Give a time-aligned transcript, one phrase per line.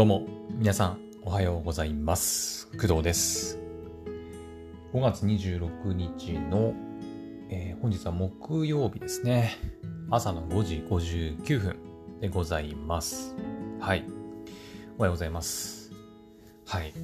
[0.00, 2.68] どうも、皆さん、おはようございます。
[2.68, 3.58] 工藤です。
[4.94, 6.72] 5月26日の、
[7.50, 9.58] えー本日は木曜日ですね。
[10.10, 11.76] 朝の5時59分
[12.18, 13.36] でございます。
[13.78, 14.06] はい。
[14.96, 15.92] おはようございます。
[16.64, 16.94] はい。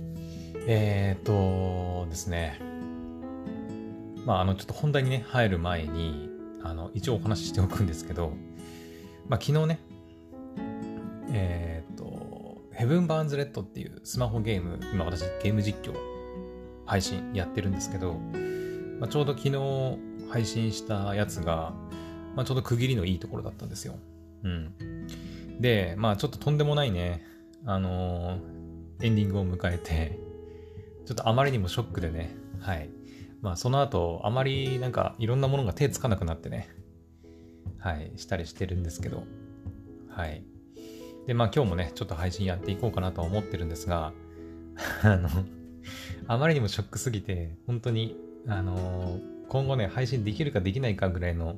[0.66, 2.59] えーとですね。
[4.24, 6.30] まあ、あの、ちょっと本題にね、入る前に、
[6.62, 8.33] あの、一応お話ししておくんですけど、
[9.28, 9.80] まあ、昨日ね、
[11.34, 11.76] えー、
[12.77, 15.95] ヘブン・バーンズ・レッドっていうスマホゲーム、今私ゲーム実況
[16.85, 18.15] 配信やってるんですけど、
[19.01, 19.99] まあ、ちょうど昨日
[20.30, 21.73] 配信したやつが、
[22.35, 23.95] まあ、ちょうど区切りのいいところだったんですよ。
[24.45, 24.75] うん。
[25.59, 27.25] で、まあちょっととんでもないね、
[27.65, 28.57] あのー
[29.02, 30.19] エンディングを迎えて、
[31.05, 32.88] ちょっとあまりにもショックでね、はい。
[33.43, 36.71] まあその後、あまりなんかいろんなものが手つかなくなってね、
[37.79, 39.24] はい、したりしてるんですけど、
[40.09, 40.45] はい。
[41.27, 44.13] で、まあ今日もね、ちょっと配信やっていこうかなとは思ってるんですが、
[45.02, 45.29] あの、
[46.29, 51.57] あまりにもショックすぎて、本当に、あの今後ね、配信できるかできないかぐらいの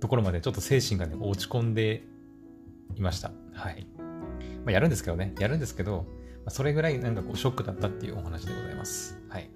[0.00, 2.02] ところまでちょっと精神がね、落ち込んで
[2.96, 3.30] いました。
[3.52, 3.86] はい。
[4.64, 6.06] まあやるんですけどね、やるんですけど、
[6.44, 9.20] まあそれぐらいなんかこうショックだったっていうお話でございます。
[9.28, 9.48] はい。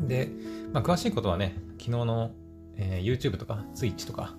[0.00, 0.30] で、
[0.72, 2.30] まあ詳しいことはね、昨日の、
[2.76, 4.34] えー YouTube とか Twitch とか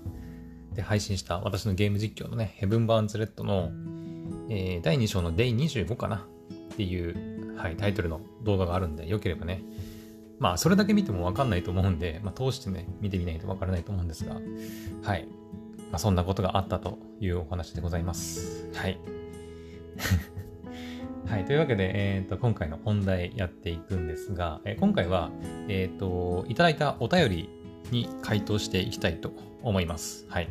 [0.73, 3.71] で配信した私のゲーム実況のね、ヘブン・バーンズ・レッドの、
[4.49, 6.27] えー第2章の Day25 かな？
[6.73, 9.63] っていう、はい、タイトルの動画があるんで、よければね、
[10.39, 14.35] まあ、それだけ見てもわかんないと思うんで、まあ、通してね、見てみないとわからないと思うんですが、
[15.03, 15.27] はい。
[15.91, 18.69] まあ、そんなことがあったというお話でございます。
[18.73, 18.99] はい。
[21.25, 21.45] はい。
[21.45, 25.31] というわけで、えっ、と、今回の本題やっていくんですが、えー今回は、
[25.69, 27.49] えっ、と、いただいたお便り
[27.91, 29.31] に回答していきたいと
[29.61, 30.25] 思います。
[30.29, 30.49] はい。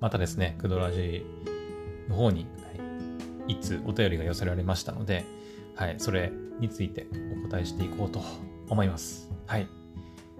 [0.00, 1.24] またですね、クドラジ
[2.08, 5.24] の方に、はい、いつお便りが寄せられましたので、
[5.74, 7.06] はい、それについて
[7.44, 8.20] お答えしていこうと
[8.68, 9.30] 思います。
[9.46, 9.66] はい。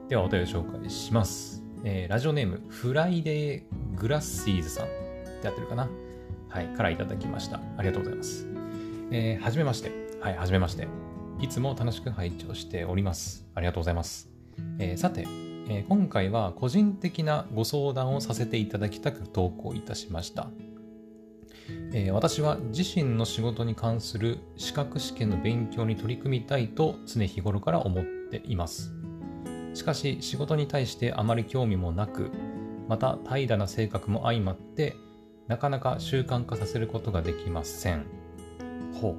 [0.08, 1.62] ではお便り紹介します。
[1.84, 4.88] えーラジオネーム、フライデーグラッシーズさんっ
[5.40, 5.88] てやってるかな
[6.48, 7.60] はい、からいただきました。
[7.76, 8.46] ありがとうございます。
[9.10, 9.90] えーはじめまして。
[10.20, 10.88] はい、はじめまして。
[11.40, 13.46] いつも楽しく拝聴しております。
[13.54, 14.28] ありがとうございます。
[14.78, 15.26] えーさて、
[15.68, 20.48] えー今回は個人的なご相談をさせていただきたく投稿いたしました。
[21.92, 28.92] えー私は自身の仕事に関する資格試験の勉強に取り組みたいと常日頃から思っています。
[29.74, 32.30] しかし仕事に対してあまり興味もなく、
[32.88, 34.94] また怠惰な性格も相まって、
[35.48, 38.06] なかなか習慣化させることができません。
[39.00, 39.16] ほう。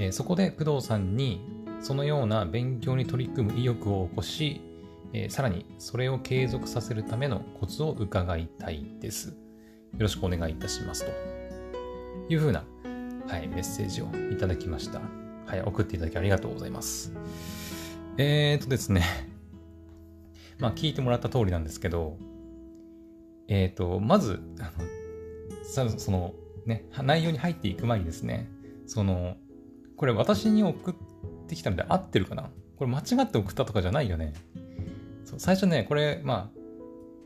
[0.00, 1.40] えーそこで工藤さんに
[1.80, 4.60] そのような勉強に取り組む意欲を起こし、
[5.16, 9.30] えーさらにそれを継続させるためのコツを伺いたいです。
[9.30, 9.34] よ
[10.00, 11.12] ろしくお願いいたしますと。
[12.28, 12.64] いうふうな、
[13.26, 15.00] はい、メッセージをいただきました。
[15.46, 17.14] はい、送っていただきありがとうございます。
[18.18, 19.04] えーとですね。
[20.60, 22.18] まあ、聞いてもらった通りなんですけど、
[23.48, 24.70] えーと、まず、あの、
[25.64, 26.34] さその、
[26.66, 28.50] ね、内容に入っていく前にですね、
[28.86, 29.36] その、
[29.96, 30.94] これ私に送っ
[31.46, 32.50] てきたので合ってるかな？
[32.76, 34.34] これ間違って送ったとかじゃないよね。
[35.26, 36.60] そう最初ね、これ、まあ、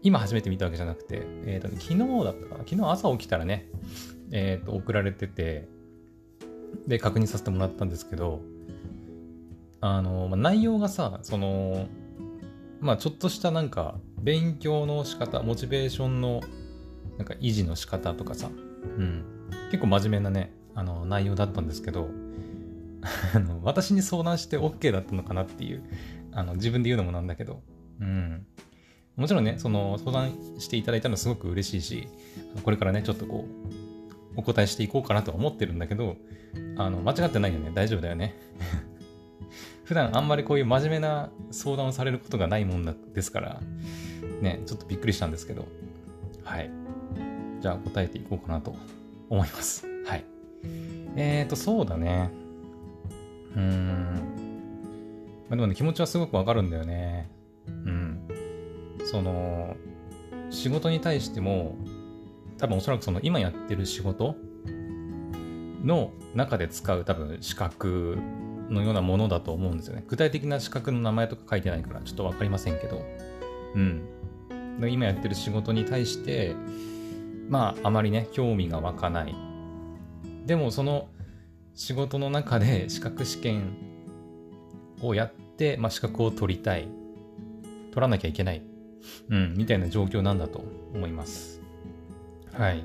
[0.02, 2.64] 今初めて見たわけじゃなくて、えーと、昨日だったかな？
[2.66, 3.68] 昨日朝起きたらね、
[4.32, 5.68] えっ、と、送られてて、
[6.86, 8.40] で、確認させてもらったんですけど、
[9.82, 11.86] あの、まあ、内容がさ、その、
[12.80, 16.40] まあ、ちょっとしたなんか、勉強の仕方、モチベーションの、
[17.18, 19.24] なんか維持の仕方とかさ、うん。
[19.70, 22.08] 結構真面目なね、あの、内容だったんですけど、
[23.34, 25.82] あの私に相談して OK だったのかなっていう、
[26.32, 27.62] あの、自分で言うのもなんだけど、
[28.00, 28.46] うん。
[29.16, 32.08] もちろんね、その、相談していただいたのすごく嬉しいし、
[32.64, 33.80] これからね、ちょっとこう、
[34.36, 36.16] お答えしていこうかなとは思ってるんだけど、
[36.76, 37.70] あの、間違ってないよね。
[37.74, 38.34] 大丈夫だよね。
[39.84, 43.60] 普段あんまりこういう真面目な相談をされることがないもんですから、
[44.40, 45.66] ね、ちょっとびっくりしたんですけど、
[46.44, 46.70] はい。
[47.60, 48.74] じゃあ答えていこうかなと
[49.28, 49.86] 思います。
[50.06, 50.24] はい。
[51.16, 52.30] えーと、そうだね。
[53.56, 54.04] うーん。
[55.48, 57.28] まあ、でもね、気持ちはすごくわかるんだよね。
[57.86, 58.28] うん。
[59.04, 59.76] その、
[60.50, 61.76] 仕事に対しても、
[62.58, 64.36] 多分おそらくその今やってる仕事
[65.82, 68.18] の中で使う多分資格
[68.68, 70.04] のようなものだと思うんですよね。
[70.06, 73.02] 具体的な資格の名前とか書いてないからちょっとわかりませんけど。
[73.74, 74.02] うん。
[74.90, 76.54] 今やってる仕事に対して、
[77.48, 79.34] まああまりね、興味が湧かない。
[80.46, 81.08] でもその
[81.74, 83.76] 仕事の中で資格試験
[85.00, 86.88] をやって、まあ資格を取りたい。
[87.90, 88.62] 取らなきゃいけない。
[89.30, 90.62] うん、みたいな状況なんだと
[90.94, 91.62] 思います。
[92.52, 92.84] はい。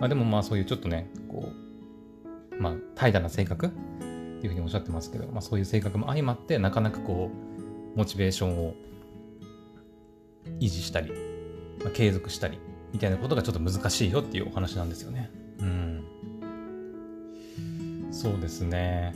[0.00, 3.66] まあでもまあそういうちょっとね、こう、まあ、怠惰な性格？
[3.66, 7.30] っていうふうにおっしゃってますけど、まあ、そういう性格も相まって、なかなかこ
[7.94, 8.74] う、モチベーションを
[10.58, 11.12] 維持したり、
[11.82, 12.58] まあ、継続したり、
[12.92, 15.30] みたいなことがちょっと難しいよっていうお話なんですよね。
[15.60, 16.04] うん。
[18.10, 19.14] そうですね。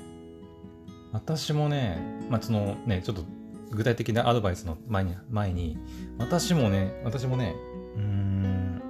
[1.12, 1.98] 私もね、
[2.30, 3.24] まあ、そのね、ちょっと
[3.70, 5.78] 具体的なアドバイスの前に、前に、
[6.18, 7.54] 私もね、私もね、
[7.96, 8.82] うーん、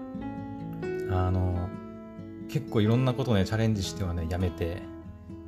[1.10, 1.68] あの、
[2.48, 4.82] 結構いろんなことね、チャレンジしてはね、やめて、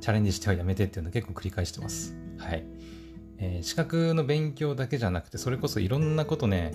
[0.01, 2.15] チャレンジしてはやめてっていうのを結構繰り返してます。
[2.37, 2.65] はい。
[3.37, 6.73] えー、資格の勉強だけじゃなくて、それこそいろんなことね、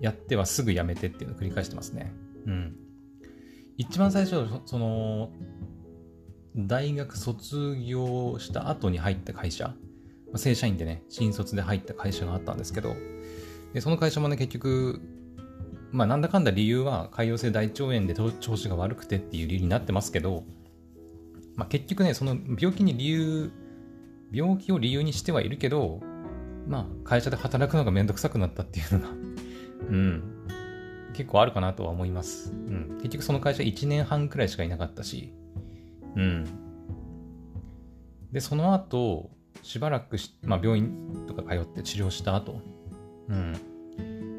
[0.00, 2.12] やってはすぐやめてっていうのを繰り返してますね。
[2.46, 2.76] うん。
[3.76, 5.30] 一番最初、その、
[6.56, 9.74] 大学卒業した後に入った会社、
[10.32, 12.94] ま正社員でね、新卒で入った会社があったんですけど、
[13.72, 15.00] でその会社もね、結局、
[15.90, 20.44] まあなんだかんだ理由は潰瘍性大腸炎で調子が悪くてっていう理由になってますけど、
[21.56, 23.50] まあ結局ね、その病気に理由、
[24.32, 26.00] 病気を理由にしてはいるけど、
[26.66, 29.08] まあ会社で働くのがめんどくさくなったっていうのが
[29.88, 30.22] うん、
[31.14, 32.52] 結構あるかなとは思います。
[32.52, 35.32] うん、結局その会社1年半くらいしかいなかったし、
[36.16, 36.44] うん。
[38.32, 39.30] で、その後、
[39.62, 42.60] しばらくしまあ、病院とか通って治療した後、
[43.28, 43.52] うん。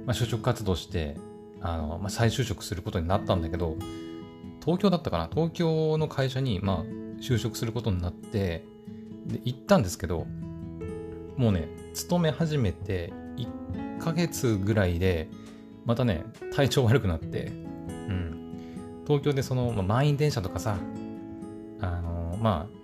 [0.06, 1.18] まあ、就職活動して、
[1.62, 3.77] あの、まあ、再就職することになったんだけど、
[4.63, 5.30] 東京だったかな？
[5.31, 6.83] 東京の会社に、まあ、
[7.21, 8.66] 就職することになって、
[9.27, 10.25] で、行ったんですけど、
[11.38, 15.30] もうね、勤め始めて1ヶ月ぐらいで、
[15.86, 19.04] またね、体調悪くなって、うん。
[19.06, 20.77] 東京でその、まあ、満員電車とかさ、
[21.81, 22.78] あの、まあ、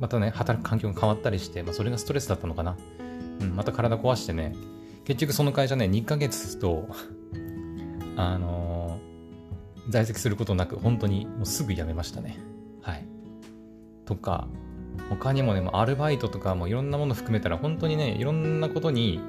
[0.00, 2.76] またね、働く環境が変わったりして、まあ、それがストレスだったのかな。
[3.40, 4.54] うん、また体壊してね、
[5.04, 6.88] 結局その会社ね、2ヶ月と
[8.16, 12.38] あのー、在籍することなく、本当にもうすぐ辞めましたね。
[12.82, 13.04] はい。
[14.04, 14.48] とか、
[15.08, 19.20] 他にもね、アルバイトとかもいろんなもの含めたら、本当にね、いろんなことに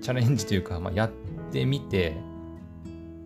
[0.00, 1.10] チャレンジというか、まあ、やっ
[1.50, 2.16] てみて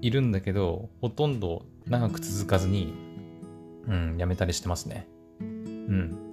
[0.00, 2.92] いるんだけど、ほとんど長く続かずに、
[3.86, 5.08] うん、やめたりしてますね。
[5.40, 6.25] うん。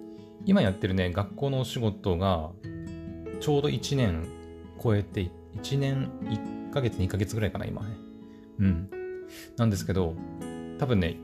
[0.45, 2.51] 今やってるね、学校のお仕事が、
[3.39, 4.27] ちょうど1年
[4.81, 7.95] 超えて、1年1ヶ月2ヶ月ぐらいかな、今ね。
[8.59, 8.89] うん。
[9.57, 10.15] なんですけど、
[10.79, 11.17] 多分ね、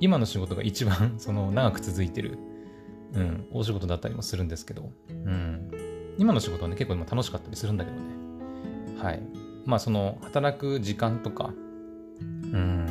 [0.00, 2.38] 今の仕事が一番、 その、長く続いてる、
[3.14, 5.70] うん、お仕事だったりもするんですけど、うん。
[6.18, 8.02] 今の仕事はね、結構今楽しかったりするんだけどね。
[8.98, 9.22] はい。
[9.64, 11.52] まあ、その、働く時間とか、
[12.20, 12.86] うん、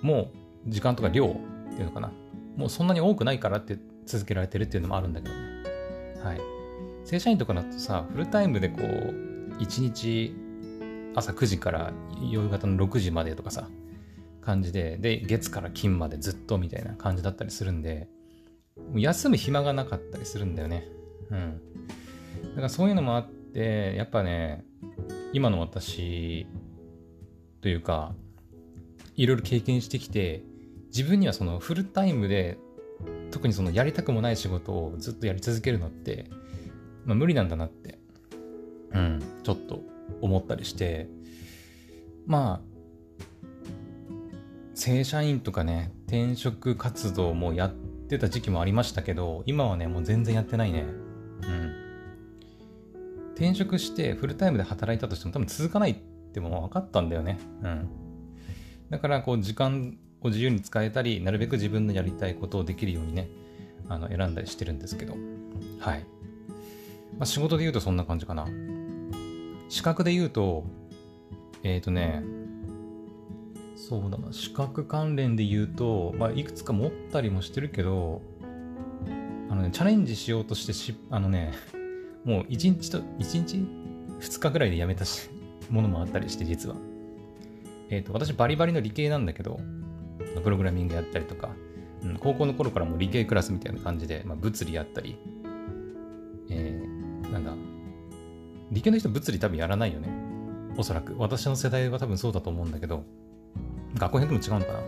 [0.00, 0.30] も
[0.66, 1.30] う、時間とか量っ
[1.74, 2.12] ていうのかな。
[2.56, 5.40] もうそんなに多くないからって続けられてるっていうのもあるんだけどね。
[6.22, 6.40] はい。
[7.04, 10.34] 正社員とかだとさ、フルタイムでこう、1日
[11.14, 13.68] 朝9時から夕方の6時までとかさ、
[14.40, 18.08] 感じで、で、月から金までずっとみたいな感じだったりするんで、
[18.94, 20.88] 休む暇がなかったりするんだよね。
[21.30, 21.60] うん。
[22.50, 24.64] だからそういうのもあって、やっぱね、
[25.32, 26.46] 今の私
[27.60, 28.14] というか、
[29.14, 30.42] いろいろ経験してきて、
[30.94, 32.58] 自分にはそのフルタイムで
[33.30, 36.30] 特にそのやりたくもない仕事をずっとやり続けるのって、
[37.04, 37.98] まあ、無理なんだなって、
[38.92, 39.80] うん、ちょっと
[40.20, 41.08] 思ったりして、
[42.26, 42.72] まあ、
[44.74, 47.72] 正社員とかね、転職活動もやっ
[48.08, 50.84] てた時期もありましたけど、今はね、もう全然やってないね。
[51.42, 51.72] うん。
[53.34, 55.96] 転職してフルタイムで働いたとしても多分続かないっ
[56.32, 57.38] ても分かったんだよね。
[57.62, 57.88] うん。
[58.90, 63.28] だからこう時間を自由に使えたり、なるべく自分のやりたいことをできるようにね、
[63.88, 65.14] あの選んだりしてるんですけど、
[65.80, 66.06] はい。
[67.18, 68.46] まあ、仕事で言うとそんな感じかな。
[69.68, 70.64] 資格で言うと、
[71.62, 72.22] えっ、ー、とね、
[73.76, 78.22] そうだな、資格関連で言うと、まあ、いくつか持ったりもしてるけど、
[79.50, 81.52] あのね、チャレンジしようとしてし、あのね、
[82.24, 83.56] もう1日と、1日
[84.20, 85.28] ?2 日ぐらいでやめたし、
[85.68, 86.76] ものもあったりして、実は。
[87.90, 89.60] えっ、ー、と、私バリバリの理系なんだけど、
[90.42, 91.50] プログラミングやったりとか、
[92.02, 95.18] うん、高校の頃からも理系クラスみたいな感じで、まあ、物理やったり、
[96.50, 97.54] えー、なんだ、
[98.70, 100.08] 理系の人物理多分やらないよね。
[100.76, 101.14] おそらく。
[101.18, 103.04] 私の世代は多分そうだと思うんだけど、
[103.96, 104.78] 学校によっても違うのかな。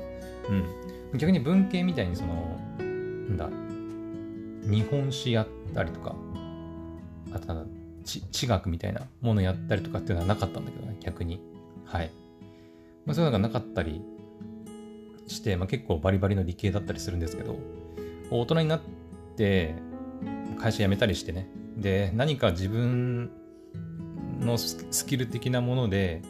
[1.12, 1.18] うん。
[1.18, 3.50] 逆に文系みたいにその、なんだ、
[4.68, 6.16] 日本史やったりとか、
[7.32, 7.70] あとなんだ、
[8.04, 11.40] 地学みたいなものやったりとかっていうのはなかったんだけどね、逆に。
[11.84, 12.10] はい。
[13.06, 14.02] まあ、そういうのがなかったり
[15.26, 17.58] して、まあ、結構バリバリの理系だったりするんですけど、
[18.30, 18.80] 大人になっ
[19.36, 19.74] て
[20.58, 23.30] 会社辞めたりしてね、で、何か自分
[24.40, 26.22] のスキル的なもので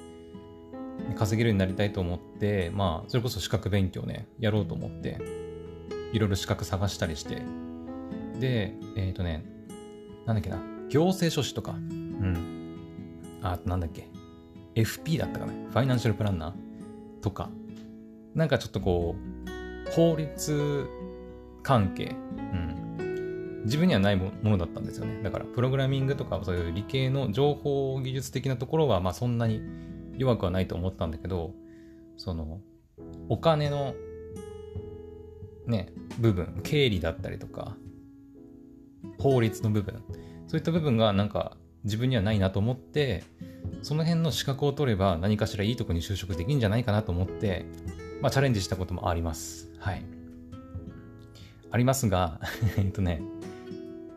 [1.16, 5.18] 稼げるようになりたいと思って、まあ、それこそ資格勉強ね、やろうと思って、
[6.12, 7.42] いろいろ資格探したりして、
[8.38, 9.44] で、えっ、ー、とね、
[10.26, 10.58] なんだっけな、
[10.88, 12.78] 行政書士とか、うん。
[13.42, 14.08] あ、なんだっけ、
[14.74, 17.50] FP だったかな、ファイナンシャルプランナーとか、
[18.34, 19.16] なんかちょっとこ
[19.88, 20.86] う、法律
[21.62, 23.62] 関係、うん。
[23.64, 25.22] 自分にはないものだったんですよね。
[25.22, 29.62] だから、プログラミングとか、そういう理系の情報技術的なところは、まあそんなに
[30.18, 31.52] 弱くはないと思ったんだけど、
[32.16, 32.60] その、
[33.28, 33.94] お金の、
[35.66, 37.76] ね、部分、経理だったりとか、
[39.18, 40.02] 法律の部分、
[40.46, 43.24] そういった部分がなんか自分にはないなと思って、
[43.82, 47.66] その辺の資格を取れば何かしらいいとこに就職できるんじゃないかなと思って、
[48.24, 49.68] まあチャレンジしたこともあります。
[49.78, 50.02] はい。
[51.70, 52.40] ありますが、
[52.78, 53.20] えっとね、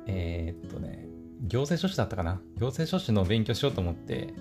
[0.06, 1.10] えー、っとね、
[1.42, 2.40] 行政書士だったかな？
[2.58, 4.34] 行政書士の勉強しようと思って、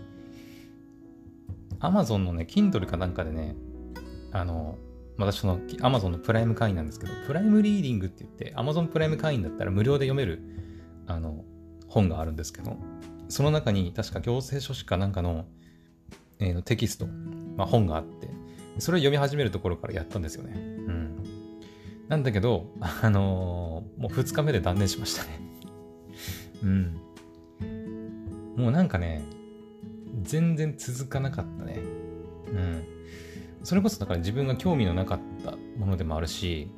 [1.80, 3.56] Amazon のね、Kindle かなんかでね、
[4.30, 4.78] あの、
[5.18, 10.42] 私その Amazon のプライム会員なんですけど、プライムリーディングって言って、Amazon プライム会員だったら無料で読める、
[11.08, 11.44] あの、
[11.88, 12.76] 本があるんですけど、
[13.28, 15.46] その中に確か行政書士かなんかの、
[16.38, 17.08] えー、テキスト、
[17.56, 18.35] まあ、本があって、
[18.78, 20.52] それを読み始めるところからやったんですよね。
[20.54, 21.24] うん。
[22.08, 25.40] なんだけど、あのー、もう2日目で断念しましたね。
[26.62, 27.00] うん。
[28.56, 29.22] もうなんかね、
[30.22, 31.78] 全然続かなかったね。
[32.48, 32.84] うん。
[33.62, 36.70] それこそだから自分が興味のなかったものでもあるし、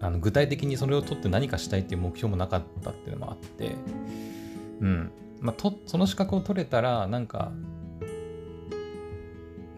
[0.00, 3.72] あの具体的にそれを取って何かしたいっていう目標もなかったっていうのもあって、
[4.80, 5.12] うん。
[5.40, 7.52] まあ、と、その資格を取れたら、なんか、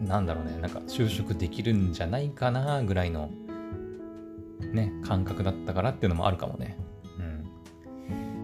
[0.01, 3.29] なんだろうね、なんか就職できるんじゃないかなぐらいの、
[4.73, 6.77] ね、感覚だったからっていうのもあるかもね。
[7.17, 7.43] うん。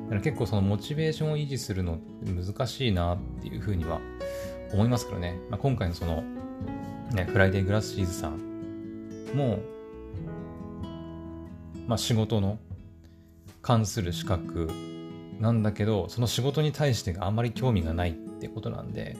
[0.06, 4.00] だから結構そのモチベーションを維持するのって難しいなっていうふうには
[4.74, 5.40] 思いますけどね。
[5.50, 6.24] まあ、今回のその、
[7.12, 8.40] ね、フライデーグラスシーズさん
[9.36, 9.60] も、
[11.88, 12.58] まあ、仕事の
[13.62, 14.70] 関する資格
[15.40, 19.16] なんだけど、その仕事に対してあんまり興味がないってことなんで、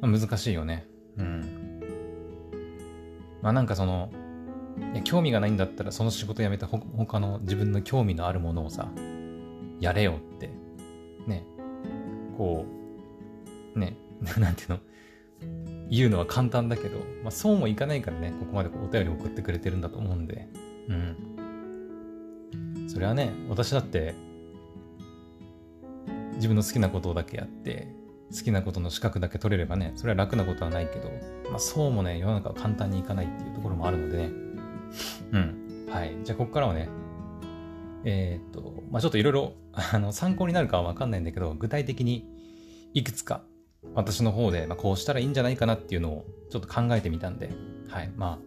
[0.00, 0.86] まあ、難しいよね。
[1.18, 1.80] うん。
[3.42, 4.10] まあなんかその、
[4.94, 8.88] いや興味がないんだったらその仕事辞めてほ他の自分の興味のあるものをさ、
[9.80, 10.50] やれよって、
[11.26, 11.44] ね、
[12.36, 12.66] こ
[13.74, 13.96] う、ね、
[14.38, 14.78] なんていうの、
[15.90, 20.48] 言うのは簡単だけど、まあ、そうもいかないからね、ここまでお便り送ってくれてるんだと思うんで、
[20.88, 21.16] うん。
[22.88, 24.14] それはね、私だって、
[26.34, 27.88] 自分の好きなことだけやって、
[28.32, 31.10] 好きなことの資格だけ取れればね、それは楽なことはないけど、
[31.50, 34.30] まあ、そうもね、世の中は簡単にいかないっていうところもあるのでね。
[35.32, 35.86] うん。
[35.90, 36.16] はい。
[36.22, 36.88] じゃあ、ここからはね、
[38.04, 42.28] えー、っと、まあ、ちょっといろいろ、あの、参考になるかはわかんないんだけど、具体的に
[42.94, 43.42] いくつか
[43.94, 47.50] 私の方で、まあ、こうしたらいいんじゃないかなっていうのをちょっと考えてみたんで、
[47.88, 48.12] はい。
[48.16, 48.38] まあ、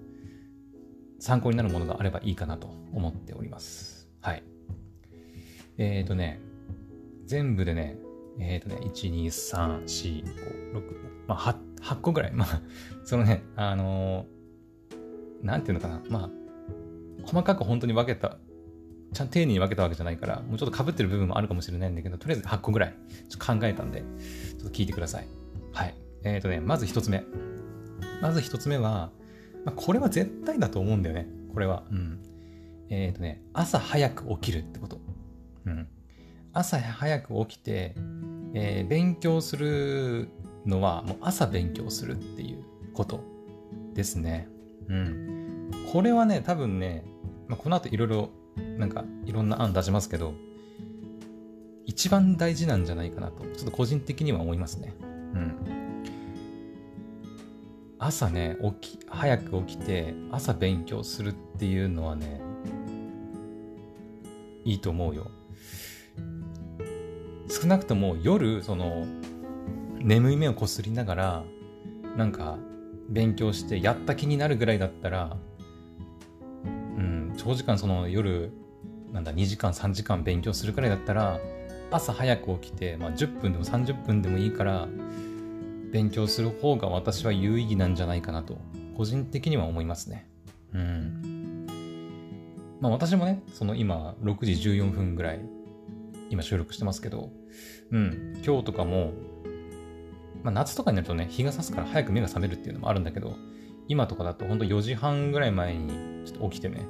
[1.20, 4.10] 参考になるものがあればいいかなと思っております。
[4.22, 4.44] はい。
[5.78, 6.40] えっ、ー、とね、
[7.26, 7.98] 全部でね、
[8.40, 10.82] えっ、ー、とね、1、2、3、4、5、6、
[11.28, 12.34] まあ8、8個ぐらい。
[12.34, 12.62] まあ、
[13.04, 16.02] そのね、あのー、なんていうのかな。
[16.10, 16.30] まあ、
[17.26, 18.38] 細かく本当に分けた、
[19.14, 22.96] ちゃんと丁寧に分けたわけじゃないから、もうちょっと被ってる部分もあるかもしれないんだけど、とりあえず8個ぐらい、
[23.30, 25.28] ちょっと考えたんで、ちょっと聞いてください。
[25.72, 25.96] はい。
[26.24, 27.24] えっ、ー、とね、まず1つ目。
[28.22, 29.12] まず1つ目は、
[29.66, 31.28] まあ、これは絶対だと思うんだよね。
[31.54, 31.84] これは。
[31.92, 32.20] うん。
[32.90, 35.00] えっ、ー、とね、朝早く起きるってこと。
[35.66, 35.88] うん。
[36.54, 37.96] 朝早く起きて、
[38.54, 40.30] えー、勉強する
[40.66, 43.24] のはもう朝勉強するっていうこと
[43.96, 44.48] ですね。
[44.88, 45.72] うん。
[45.92, 47.06] これはね、多分ね、
[47.48, 48.30] まあ、この後いろいろ
[48.78, 50.36] なんかいろんな案出しますけど、
[51.86, 54.94] 一番大事なんじゃないかなと、ちょっと個人的には思いますね。
[55.02, 55.04] う
[55.38, 56.04] ん。
[57.98, 62.42] 朝ね、起き、早く起きて朝勉強するっていうのはね、
[64.66, 65.32] いいと思うよ。
[67.54, 69.06] 少なくとも夜、その、
[70.00, 71.44] 眠い目をこすりながら、
[72.18, 72.58] なんか、
[73.10, 75.38] 勉強してやった気になるぐらいだったら、
[76.66, 76.68] う
[77.00, 78.52] ん、長時間その夜、
[79.12, 81.40] なんだ、2時間、3時間勉強するくらいだったら、
[81.92, 84.88] 朝早く起きて、まあ、10分でも30分でもいいから、
[85.92, 88.58] 勉強する方が私は有意義なんじゃないかなと、
[88.98, 90.28] 個人的には思いますね。
[90.74, 91.68] うん。
[92.82, 95.40] まあ私もね、その今、6時14分ぐらい、
[96.32, 97.30] 今収録してますけど、
[97.94, 99.14] うん、今日とかも、
[100.44, 103.36] まあ、夏とかになるとね、日が差すから早く目が覚めるっていうのもあるんだけど、
[103.88, 106.86] 今とかだとほんと4時半ぐらい前にちょっと起きてね、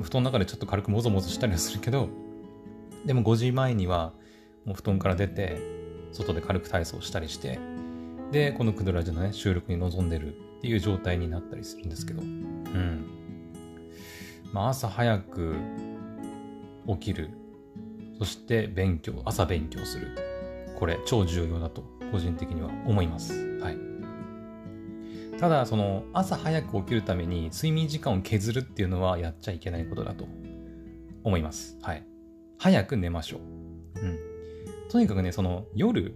[0.00, 2.08] 布団の中でちょっと軽くもぞもぞしたりはするけど、
[3.04, 4.12] でも5時前には
[4.64, 5.60] もう布団から出て、
[6.12, 7.58] 外で軽く体操したりして、
[8.30, 13.04] で、このクドラジのね、収録に臨んでるっていう状態になったりするんですけど、うん。
[14.52, 15.56] まあ、朝早く
[16.88, 17.30] 起きる。
[18.18, 20.25] そして勉強、朝勉強する。
[20.76, 23.58] これ超重要だと個人的には思います。
[23.60, 23.78] はい。
[25.38, 30.26] ただ、その朝早く起きるために睡眠時間を削るっていうのはやっちゃいけないことだと
[31.24, 31.76] 思います。
[31.82, 32.06] はい。
[32.58, 34.00] 早く寝ましょう。
[34.00, 34.18] うん。
[34.88, 36.14] とにかくね、その夜、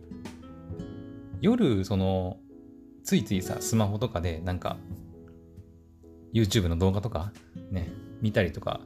[1.41, 2.39] 夜、その、
[3.03, 4.79] ついついさ、スマホとかでなんか、
[6.33, 7.33] YouTube の動画とか、
[7.71, 7.91] ね、
[8.23, 8.81] 見たりとか、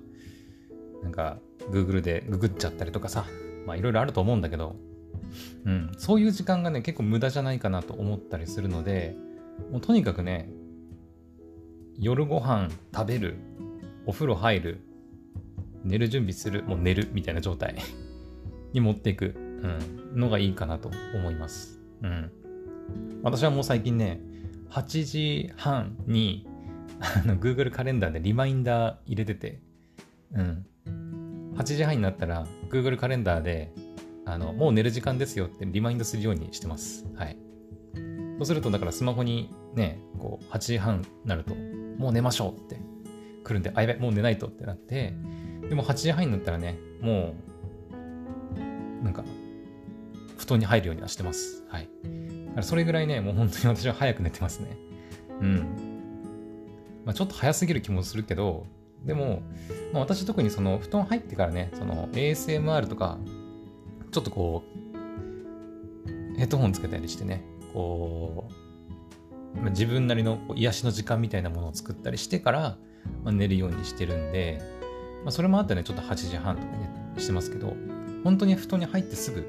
[1.02, 1.38] なんか、
[1.70, 3.24] Google でググっちゃったりとかさ、
[3.66, 4.76] まあいろいろあると思うんだけど、
[5.64, 9.16] うん、そういう時間がね、結構無駄じゃないかなと思ったりするので、
[9.70, 10.48] もうとにかくね、
[11.98, 13.36] 夜ご飯食べる、
[14.06, 14.80] お風呂入る、
[15.84, 17.76] 寝る準備する、もう寝るみたいな状態
[18.72, 21.80] に持っていく、うん、のがいいかなと思います。
[22.02, 22.30] うん。
[23.22, 24.20] 私はもう最近ね、
[24.70, 26.46] 8時半に
[27.00, 29.60] あの Google カレンダーでリマインダー入れてて、
[30.32, 30.66] うん。
[31.54, 33.72] 8時半になったら Google カレンダーで、
[34.26, 37.06] あの、もう寝る時間ですよってリマインドするようにしてます。
[37.14, 37.36] はい。
[38.38, 42.80] そうすると、だからスマホにね、こう、8時半になると、もう寝ましょうって
[43.44, 45.14] 来るんで、あ、やべ、もう寝ないとってなって、
[45.68, 47.34] でも8時半になったらね、も
[49.00, 49.24] う、なんか、
[50.38, 51.64] 布団に入るようにはしてます。
[51.68, 51.88] はい。
[52.46, 54.76] だからそれぐらいね、もう本当に私は早く寝てますね。
[55.40, 55.58] うん。
[57.04, 58.66] まあ、ちょっと早すぎる気もするけど、
[59.04, 59.42] でも、
[59.92, 63.18] まあ、私特にその布団入ってからね、その ASMR とか、
[64.14, 64.62] ちょっとこ
[66.06, 68.48] う、ヘッドホンつけたりしてね、こ
[69.60, 72.78] う、自分なりの癒しの時間みたいなものを作ったりしてから、
[73.24, 74.62] まあ、寝るようにしてるんで、
[75.24, 77.74] まあ、それもあってね、ちょっと8時半とかね、してますけど、
[78.22, 79.44] 本当に布団に入ってすぐ、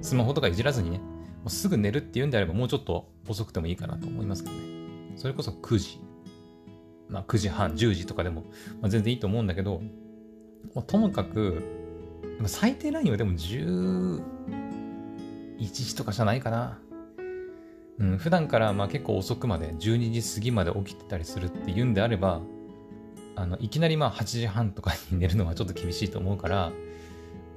[0.00, 1.04] スマホとかいじらずにね、も
[1.46, 4.62] うすぐ寝るっていうんであれば、もうちょっと遅くてもいいかなと思いますけどね。
[5.14, 6.00] それこそ9時、
[7.08, 8.46] まあ、9時半、10時とかでも、
[8.80, 9.80] まあ、全然いいと思うんだけど、
[10.74, 11.81] まあ、ともかく、
[12.46, 14.20] 最低ラインはでも11
[15.58, 16.78] 時とかじゃないかな。
[17.98, 22.40] うん、普段からまあ結構遅くまで、12時過ぎまで起きてたりするっていうんであれば、
[23.36, 26.72] あのいきなりまあ8時半とかに寝るのはちょっと厳しいと思うから、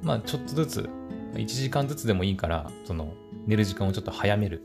[0.04, 0.90] まあちょっとずつ、
[1.34, 3.14] 1時間ずつでもいいから、その
[3.48, 4.64] 寝る時間をちょっと早める。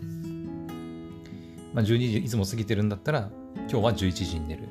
[1.72, 4.68] まあ12時いつも過ぎてるんだったら、今日は11時に寝る。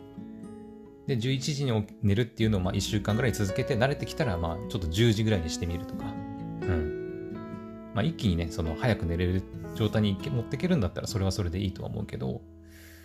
[1.10, 6.06] で、11時に寝るっていうのをまあ1週間ぐらい続けて慣れてきたら、まあちょっと10時ぐらいにしてみるとか。
[6.06, 7.92] うん。
[7.96, 9.42] まあ一気にね、その早く寝れる
[9.74, 12.44] 状態に持っていけるんだったらそれはそれでいいとは思うけど、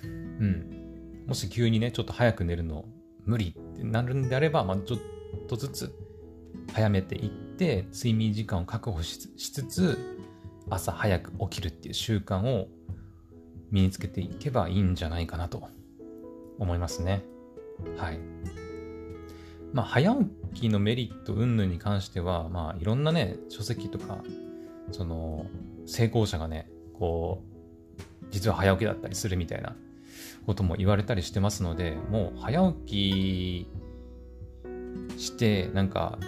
[0.05, 1.25] うん。
[1.27, 2.85] もし急にね、ちょっと早く寝るの
[3.25, 4.99] 無理ってなるんであれば、まあちょっ
[5.49, 5.95] とずつ
[6.75, 9.99] 早めていって、睡眠時間を確保しつつ、
[10.69, 12.69] 朝早く起きるっていう習慣を
[13.71, 15.71] 身につけていけばいいんじゃないかなと
[16.59, 17.25] 思いますね。
[17.97, 18.19] はい。
[19.73, 20.15] まあ、早
[20.55, 24.23] 起きのメリット云々に関しては、まあ、いろんなね、書籍とか、
[24.93, 25.47] その、
[25.87, 29.75] 成功者がね、こう、実は早起きだったりするみたいな
[30.47, 33.67] ことも言われたりしてますので、もう早起
[35.17, 36.19] きして、なんか、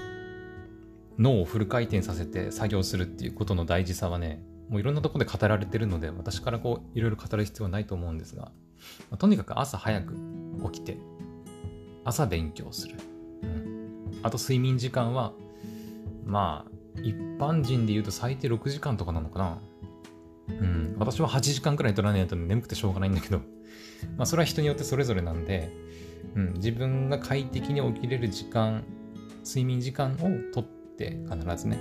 [1.19, 8.53] 脳をフル回転させて作業するっていうことの大事さはね、もういろんなとこで語られてるので、私からこう、いろいろ語る必要はないと思うんですが、ま
[9.13, 10.15] あ、とにかく朝早く
[10.73, 10.99] 起きて、
[12.07, 12.95] 朝勉強する。
[13.43, 14.21] うん。
[14.23, 15.33] あと睡眠時間は、
[16.25, 19.59] まあ、一般人で言うと最低6時間とかなのかな。
[20.49, 20.97] うん。
[20.99, 23.39] 私は8時間くらい取らないと眠くてしょうがないんだけど、
[24.17, 25.71] まあ、それは人によってそれぞれなんで、
[26.37, 26.53] うん。
[26.55, 28.85] 自分が快適に起きれる時間、
[29.45, 31.79] 睡眠時間をとって必ずね、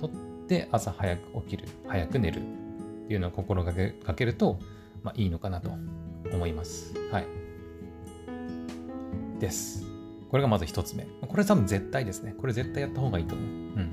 [0.00, 0.10] とっ
[0.48, 4.58] て朝早く起きる、早く寝るっていうのを心がけると、
[5.02, 5.70] まあいいのかなと
[6.32, 6.94] 思います。
[7.12, 7.39] はい。
[9.40, 9.84] です。
[10.30, 11.08] これがまず一つ目。
[11.26, 12.34] これ多分絶対ですね。
[12.38, 13.46] これ絶対やった方がいいと思う。
[13.46, 13.90] うん。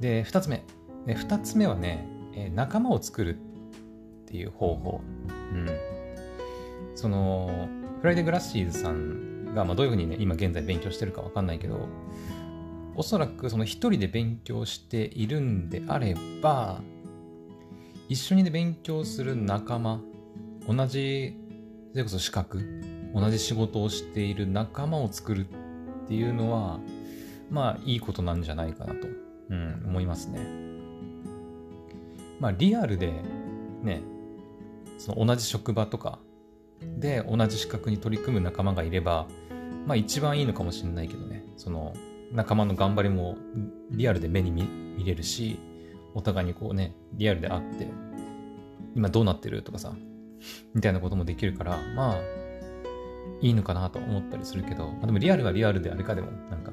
[0.00, 0.62] で、二つ目。
[1.06, 2.06] 二つ目はね、
[2.54, 3.38] 仲間を作るっ
[4.26, 5.00] ていう方法。
[5.52, 5.66] うん。
[6.94, 7.68] その、
[8.00, 11.88] フライデー・グラッシーズさんが、まあ、どういうふうにね、今現在勉強してるかわかんないけど、
[12.94, 16.82] おそらくその一人で勉強しているんであれば、
[18.08, 20.02] 一緒にね、勉強する仲間、
[20.68, 21.38] 同じ、
[21.92, 22.82] それこそ資格、
[23.14, 26.80] 同じ仕事をしている仲間を作るっていうのは、
[27.50, 29.08] まあいいことなんじゃないかなと、
[29.50, 30.40] うん、思いますね。
[32.40, 33.12] まあリアルで
[33.82, 34.02] ね、
[34.98, 36.18] その同じ職場とか
[36.98, 39.26] で同じ資格に取り組む仲間がいれば、
[39.86, 41.92] まあ一番いいのかもしれないけどね、その
[42.32, 43.36] 仲間の頑張りも
[43.90, 45.58] リアルで目に見れるし、
[46.14, 47.88] お互いにこうね、リアルで会って、
[48.94, 49.94] 今どうなってるとかさ、
[50.74, 52.20] みたいなこともできるから、まあ、
[53.40, 56.72] いいのかなと思ったりするけど、まあ、でもリアルはリアルであれかでも、なんか、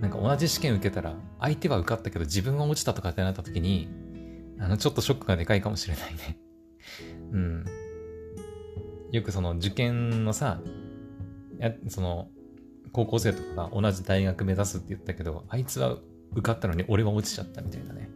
[0.00, 3.88] なんか同じ試験受けたら、相手は受かったけど自分は落ちたとかってなった時に、
[4.60, 6.38] あの、ちょっとショックがでかいかもしれないね。
[7.32, 7.64] うん。
[9.10, 10.60] よくその受験のさ、
[11.58, 12.28] やその、
[12.92, 15.98] 高校生とかが同じ大学目指すって言ったけど、あいつは
[16.32, 18.08] 受かったのに俺は落ちちゃったみたいなね。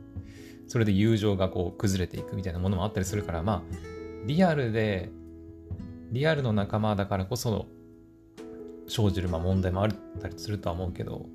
[0.66, 3.62] それで友情がこう崩れていくみたいなものもあったりするから、まあ、
[4.26, 5.10] リアルで、
[6.12, 7.66] リアルの仲間だからこそ
[8.86, 11.26] 生じるま問題もあったりするとは思うけど、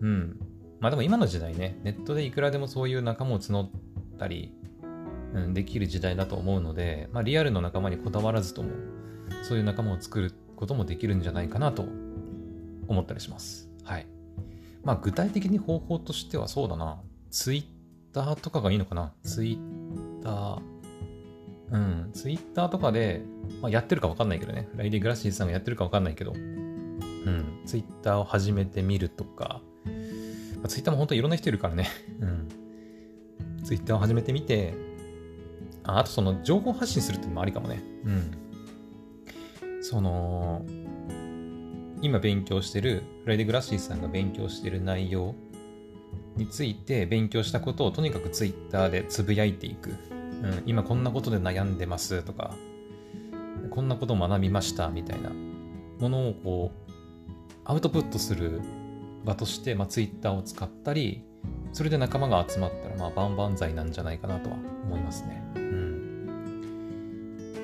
[0.00, 0.36] うん。
[0.80, 3.70] まあでも今の時代ね、ネットでいくらでもそういう仲間を募っ
[4.18, 4.52] たり、
[5.32, 8.70] うん、できる時代だと思うので、まあリアルの仲間にこだわらずとも、
[9.42, 11.86] そういう仲間を作ることもできるんじゃないかなと
[12.88, 13.70] 思ったりします。
[13.84, 14.06] はい。
[14.82, 17.00] まあ具体的に方法としてはそうだな。
[17.30, 17.64] ツイッ
[18.12, 20.73] ターとかがいいのかなツイッター。
[21.74, 22.10] うん。
[22.12, 23.22] ツイッターとかで、
[23.60, 24.68] まあ、やってるかわかんないけどね。
[24.72, 27.62] フライデーグラッシーさんがやってるかわかんないけど、うん。
[27.66, 29.90] ツイッターを始めてみるとか、ま
[30.64, 31.88] あ、ツイッターも本当にいろんな人いるからね。
[32.20, 32.48] うん。
[33.64, 34.74] ツイッターを始めてみて、
[35.82, 37.82] ああとその情報発信するっていうのもありかもね。
[38.04, 39.82] うん。
[39.82, 40.64] その、
[42.00, 45.34] 今勉強してる、フライデー・グラッシーさんが勉強してる内容
[46.36, 50.13] について勉強したことをとにかくツイッターでつぶやいていく。
[50.44, 52.54] うん、今こんなことで悩んでますとか、
[53.70, 55.30] こんなことを学びましたみたいな
[55.98, 56.92] ものをこう、
[57.64, 58.60] アウトプットする
[59.24, 61.24] 場として、まあ、ツイッターを使ったり、
[61.72, 65.42] それで仲間が集まったら、まあ、万々歳なんじゃないかなとは思いますね。
[65.56, 66.04] うん。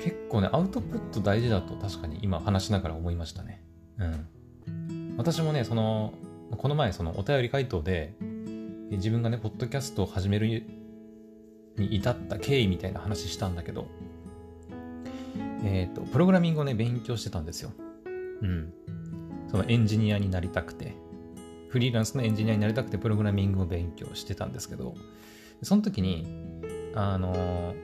[0.03, 3.63] 結構ね、アウトプット大事だと確かに今話しながら思いましたね。
[3.99, 5.15] うん。
[5.17, 6.13] 私もね、その、
[6.57, 8.15] この前、そのお便り回答で、
[8.89, 10.63] 自分がね、ポッドキャストを始める
[11.81, 13.87] に至った経緯みたいな話したんだけど、
[15.63, 17.71] えっ、ー、と、プログラミングをね、勉強してたんですよ。
[18.41, 18.73] うん。
[19.49, 20.95] そのエンジニアになりたくて、
[21.69, 24.95] フリーランスのエンジニアになりたくて、プログラミングを勉強してたんですけど、
[25.61, 26.25] その時に、
[26.95, 27.75] あの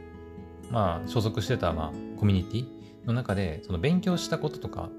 [0.71, 4.89] まあ、所属してた、まあ、コミュニティの中で、その勉強したこととか、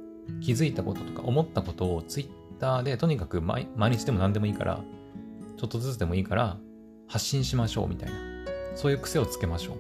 [0.41, 2.29] 気づいたこととか思ったことをツイッ
[2.61, 4.81] ターでとにかく毎日でも何でもいいから、
[5.57, 6.59] ちょっとずつでもいいから
[7.07, 8.28] 発信しましょうみたいな。
[8.79, 9.77] そういう癖をつけましょう。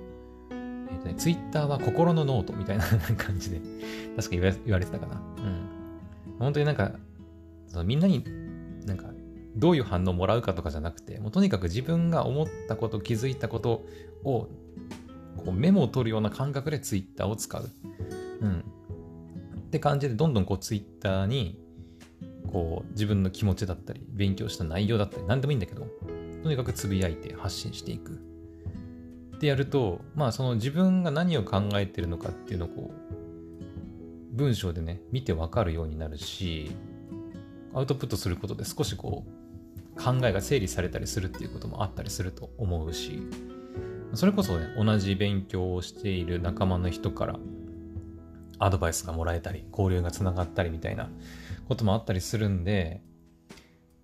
[0.51, 2.85] えっ、ー、とね、ツイッターは心のノートみたいな
[3.17, 3.61] 感じで、
[4.17, 5.15] 確か言われてたかな。
[5.15, 6.37] うん。
[6.41, 6.91] 本当になんか、
[7.69, 8.25] そのみんなに
[8.87, 9.13] なんか
[9.55, 13.87] どういう反応をもらうかとかじゃなくて、もうとにかく自分が思ったこと、気づいたこと
[14.25, 14.49] を
[15.37, 17.71] こうメモを取るような感覚でツイッターを使う。
[18.41, 18.59] うん。
[18.59, 21.57] って感じでどんどんこうツイッターに
[22.51, 25.87] こう自分の気持ちだったり勉強した内容だったり何でもいいんだけど
[26.43, 28.28] とにかくつぶやいて発信していく
[29.39, 36.71] ってやるとまあその自分が何を考えてるのかっていうのをこう文章でね見てわかるようになるし
[37.73, 39.25] アウトプットすることで少しこ
[39.97, 43.23] う考えが整理されたりするっていうこともあったりすると思うし
[44.15, 47.39] それこそね同じ勉強をしている仲間の人から
[48.59, 51.09] アドバイスがもらえたり、交流がつながったりみたいな
[51.69, 53.03] こともあったりするんで、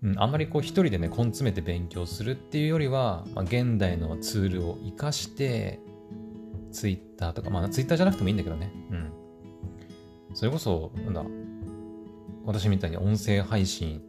[0.03, 5.79] うん、あんまりこう一人でね、根詰めて勉強するっていうよりは、まあ、現代のツールを活かして、
[6.71, 8.71] ツイッターとか、まあツイッターじゃなくてもいいんだけどね。
[8.91, 9.11] うん。
[10.33, 11.23] それこそ、なんだ、
[12.43, 14.01] 私みたいに音声配信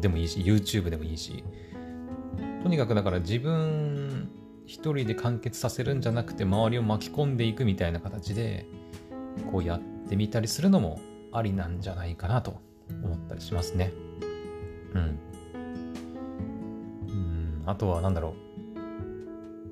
[0.00, 1.42] でもいいし、YouTube でもいいし、
[2.62, 4.30] とにかくだから自分
[4.66, 8.66] 一人で完結させるんじゃなくて周りを巻き込んでいくみたいな形で
[9.50, 11.00] こうやってみたりするのも
[11.32, 12.60] ありなんじゃないかなと
[13.02, 13.92] 思ったりしますね。
[14.94, 15.18] うん。
[17.08, 18.34] うんあとは何だろ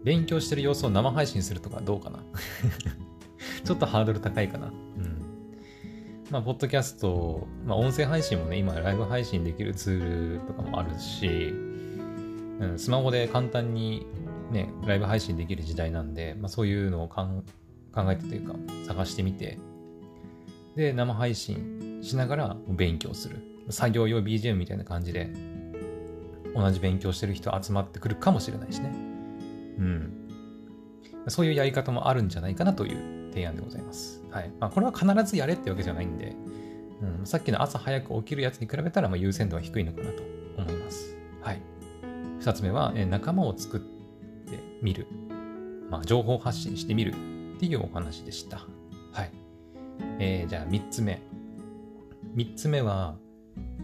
[0.03, 0.05] う。
[0.05, 2.21] 勉強してる様子を生配信するとかどうかな
[3.65, 4.69] ちょっとハードル高いかな。
[4.69, 5.27] うん。
[6.31, 11.53] まあ、ポッドキャスト、まあ、音声配信もね、今、ライブ配信できるツールとかもあるし、
[12.61, 14.07] うん、スマホで簡単に
[14.51, 17.25] ね、ライブ配信できる時代なんで、まあ、そういうのを考
[18.11, 18.55] えてというか、
[18.87, 19.59] 探してみて、
[20.77, 23.39] で、生配信しながら勉強する。
[23.71, 25.31] 作業用 BGM みたいな感じで、
[26.55, 28.91] 同じ勉強してる人集まってくるかもしれないしね。
[29.79, 30.13] うん。
[31.29, 34.23] そういうやり方もあるんじゃないかなという提案でございます。
[34.31, 34.51] はい。
[34.61, 36.35] まあ、これは必ずやれってわけじゃないんで、
[37.03, 40.23] うん、さっきの朝早く起きるやつに比べたら、まあ、優先度は低いのかなと
[40.57, 41.17] 思います。
[41.43, 41.61] はい。
[42.41, 45.07] 二つ目は、え仲間を作ってみる。
[45.91, 47.13] まあ、情報発信してみる
[47.57, 48.59] っていうお話でした。
[49.13, 49.31] はい。
[50.19, 51.21] えー、じゃあ3つ目。
[52.35, 53.17] 3つ目は、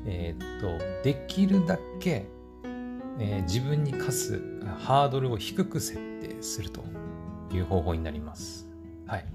[0.07, 2.27] えー、っと、できるだけ、
[3.19, 4.43] えー、自分に課す
[4.81, 6.83] ハードルを低く設定すると
[7.53, 8.69] いう方法になります。
[9.07, 9.27] はい。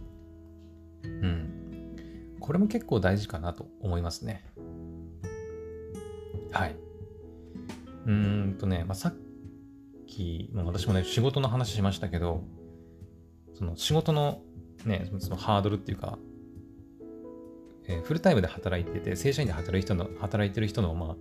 [1.03, 2.37] うん。
[2.39, 4.45] これも結構大事かなと思いますね。
[6.51, 6.75] はい。
[8.05, 9.15] うんとね、まあ、さっ
[10.07, 12.43] き、まあ、私もね、仕事の話しましたけど、
[13.53, 14.41] その仕事の
[14.85, 16.17] ね、そのハードルっていうか、
[17.87, 21.15] えー、フルタイムで働いてて、正社員で働い人の働いてる人の、ま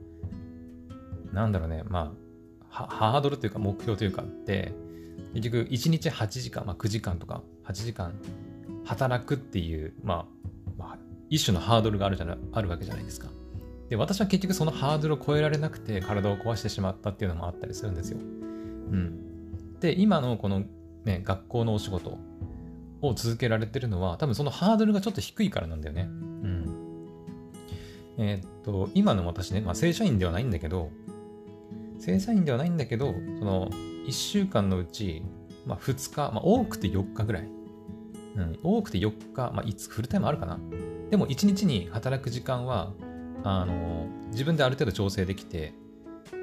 [1.33, 2.12] あ、なんだろうね、ま
[2.70, 4.72] あ、ハードルというか目標というかって、
[5.35, 8.14] 結局1日8時間、まあ、9時間とか8時間
[8.85, 10.26] 働くっていう、まあ、
[10.76, 10.98] まあ、
[11.31, 13.29] 一種のハードルがあるじゃなあるわけじゃないですか。
[13.88, 18.18] で、私は結局そのハードルを超えられなくて体を壊してしまったっていうのもあったりするんですよ。
[18.18, 19.79] うん。
[19.81, 20.64] で、今のこの
[21.05, 22.18] ね、学校のお仕事
[23.00, 26.09] を続けられてるのは、多分そのハードルがちょっと低いからなんだよね。
[28.18, 30.90] えー、っと、今の私ね、まあ正社員ではないんだけど、
[31.98, 33.70] 正社員ではないんだけど、その
[34.07, 35.22] 1週間のうち、
[35.66, 37.48] まあ2日、まあ多くて4日ぐらい。
[38.37, 40.59] うん、多くて4日、まあいつフルタイムあるかな。
[41.11, 42.92] でも1日に働く時間は、
[43.44, 45.72] あの、自分である程度調整できて、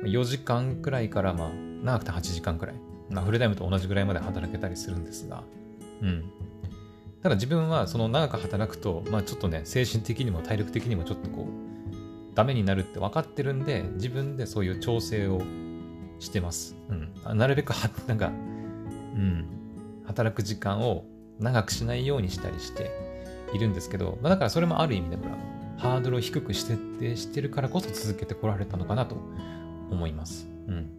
[0.04, 1.50] 4時間くらいからまあ
[1.84, 2.76] 長くて8時間くらい。
[3.10, 5.44] まあフルタイムと同じぐらいまで働けたりするんですが、
[6.02, 6.32] うん。
[7.22, 11.63] ただ自分はその長く働くと、まあちょっとね、精神的にも体力的にもちょっとこう、
[12.34, 15.42] ダメになるって分かってるんで、自分でそういう調整を
[16.20, 16.76] してます。
[16.90, 17.38] うん。
[17.38, 18.32] なるべくは、 なんか、う
[19.18, 19.46] ん、
[20.06, 21.06] 働く時間を
[21.40, 22.92] 長くしないようにしたりして
[23.54, 25.38] いるんですけど、まあ、だからそれもある意味でほら、
[25.78, 29.16] ハードルを低くしてってしてるからこそ続けてこられたのかなと
[29.92, 30.48] 思います。
[30.68, 30.90] うん。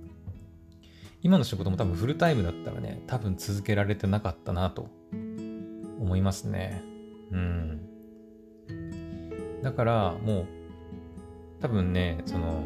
[1.22, 4.88] 今の仕事も多分フルタイムだったらね、多分続けられてなかったなと
[5.98, 6.82] 思いますね。
[7.32, 7.80] うん。
[9.62, 10.46] だからもう、
[11.64, 12.62] 多分ね、その、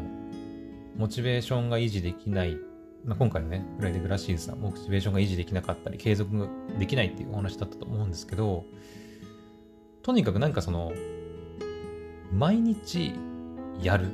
[0.97, 2.57] モチベーションが維持できない、
[3.05, 8.65] まあ、今回のね、フライデグラシーズさん、モチベーションが維持できなかったり、継続できないっていうお話だったと思うんですけど、
[10.03, 10.91] とにかくなんかその、
[12.33, 13.13] 毎日
[13.81, 14.09] やるっ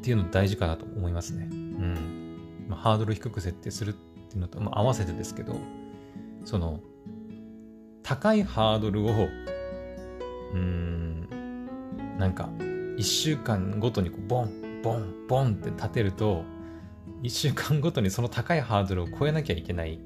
[0.00, 1.48] ていうの大事かなと思いますね。
[1.52, 2.64] うん。
[2.66, 5.54] まあ、ハードル低く設定するっていうのと、まあ、合わせてですけど、
[6.44, 6.80] その、
[8.02, 11.28] 高いハードルを、うーん、
[12.18, 12.50] なんか、
[13.00, 16.44] 一週間ごとにこうボン、ボン、ボンって立てると、
[17.22, 19.98] 一週間ごとにその高いハードルを超えなきゃいけない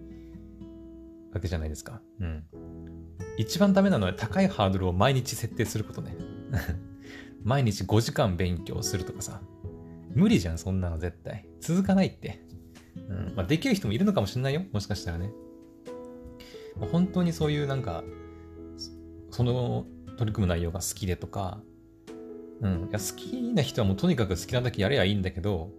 [1.32, 2.00] わけじゃないですか。
[2.20, 2.44] うん。
[3.36, 6.16] 一番ダメなのは高いハードルを毎日設定することね。
[7.42, 9.42] 毎日5時間勉強するとかさ。
[10.14, 11.48] 無理じゃん、そんなの絶対。
[11.58, 12.44] 続かないって。
[13.08, 14.62] うんまあ、できる人もいるのかもしれないよ。
[14.72, 15.32] もしかしたらね。
[16.92, 18.04] 本当にそういうなんか、
[19.32, 19.84] その
[20.16, 21.60] 取り組む内容が好きでとか、
[22.64, 22.88] うん。
[22.88, 25.70] いや、好きな人はもうとにかく好きなだけやればいいんだけど、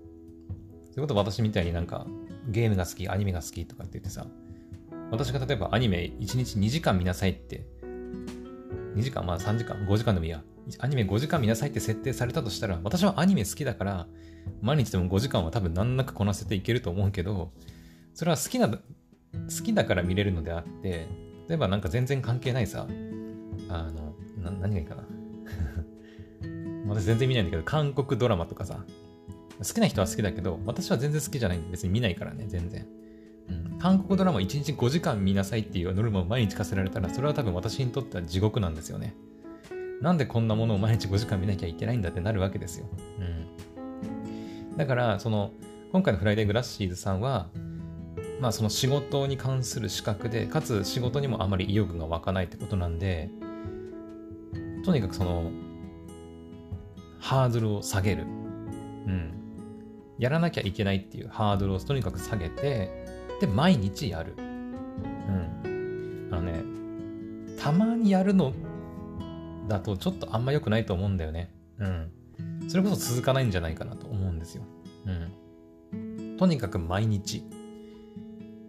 [0.83, 2.05] そういうこと私みたいになんか、
[2.47, 4.27] ゲームが好き、アニメが好きとかって言ってさ、
[5.11, 7.65] 私が例えばアニメ1日2時間見なさいって、
[8.95, 10.41] 2時間、まあ3時間、5時間でもいいや。
[10.79, 14.07] アニメ5時間見なさいって設定されたとしたら、私はアニメ好きだから、
[14.61, 17.51] 毎日でも5時間は多分難なくこなせていけると思うけど、
[18.13, 18.77] それは好きな、好
[19.63, 21.07] きだから見れるのであって、
[21.49, 22.87] 例えばなんか全然関係ないさ、
[23.69, 24.15] あの、
[24.59, 25.03] 何がいいかな。
[26.87, 28.83] 私全然見ないんだけど、韓国ドラマとかさ、
[29.59, 32.85] 好きな人は好きだけど、私は全然好きじゃないんで別に見ないからね、全然。
[33.47, 39.15] うん、韓国ドラマ1日5時間見なさいっていうノルマを毎日課せられたら、それは多分私にとっては地獄なんですよね。
[40.01, 42.87] なんでこんなものを毎日5時間見なきゃいけないんだってなるわけですよ。
[43.19, 44.77] うん。
[44.77, 45.51] だから、その、
[45.91, 47.49] 今回のフライデーグラッシーズさんは、
[48.41, 53.29] まあその仕事に関する資格で、かつ仕事にもあまり意欲が湧かないってことなんで、
[54.83, 55.51] とにかくその、
[57.25, 58.21] ハードルを下げる。
[58.21, 59.33] うん。
[60.19, 63.03] やらなきゃいけないっていうハードルをとにかく下げて、
[63.41, 64.35] で、毎日やる。
[64.37, 66.29] うん。
[66.31, 66.61] あのね、
[67.59, 68.53] たまにやるの
[69.67, 71.51] だとちょっとあんま良くないと思うんだよね。
[71.79, 72.11] うん。
[72.67, 74.63] それこそ続かないんじゃないかなと思うんですよ。
[75.07, 76.37] うん。
[76.37, 77.43] とにかく毎日。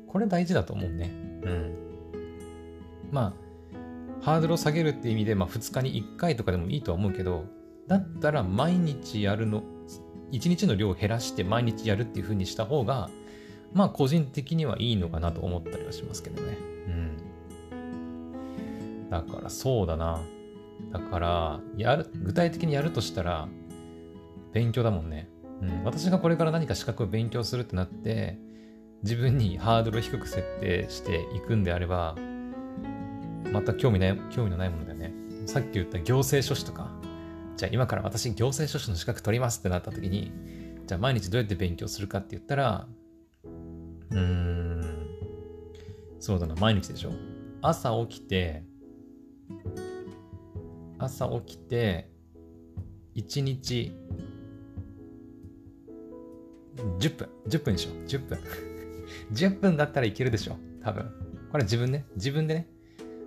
[0.09, 1.11] これ大事だと思うね。
[1.43, 1.75] うん。
[3.11, 3.35] ま
[4.23, 7.45] あ、ハードルを下げるって意味で、まあ2日に1回とかでもいいとは思うけど、
[7.87, 9.63] だったら毎日やるの、
[10.33, 13.11] 1日の量を減らして毎日やるっていう風にした方が、
[13.73, 16.59] まあ個人的にはいいのかなと思ったりはしますけどね。
[17.73, 19.11] うん。
[19.11, 20.21] だからそうだな。
[20.93, 23.49] だから、やる、具体的にやるとしたら、
[24.53, 25.29] 勉強だもんね。
[25.63, 28.39] うん、私がこれから何か資格を勉強するってなって、
[29.03, 32.17] 自分にハードルを低く設定していくんであれば、
[33.53, 35.13] また興味ない、興味のないものだよね。
[35.47, 36.91] さっき言った行政書士とか、
[37.57, 40.31] じゃあ今から私行政書士の資格取りますってなった時に、
[40.87, 42.87] じゃあ毎日どうやって勉強するかって言ったら、
[44.11, 45.07] うーん、
[46.21, 47.13] そうだな、毎日でしょ。
[47.63, 48.63] 朝起きて、
[50.99, 52.11] 朝起きて、
[53.15, 53.93] 1日、
[56.99, 58.39] 10分、10分でしょ、10分。
[59.33, 61.11] 10分だったらいけるでしょ、多分。
[61.51, 62.69] これ自分ね、自分でね、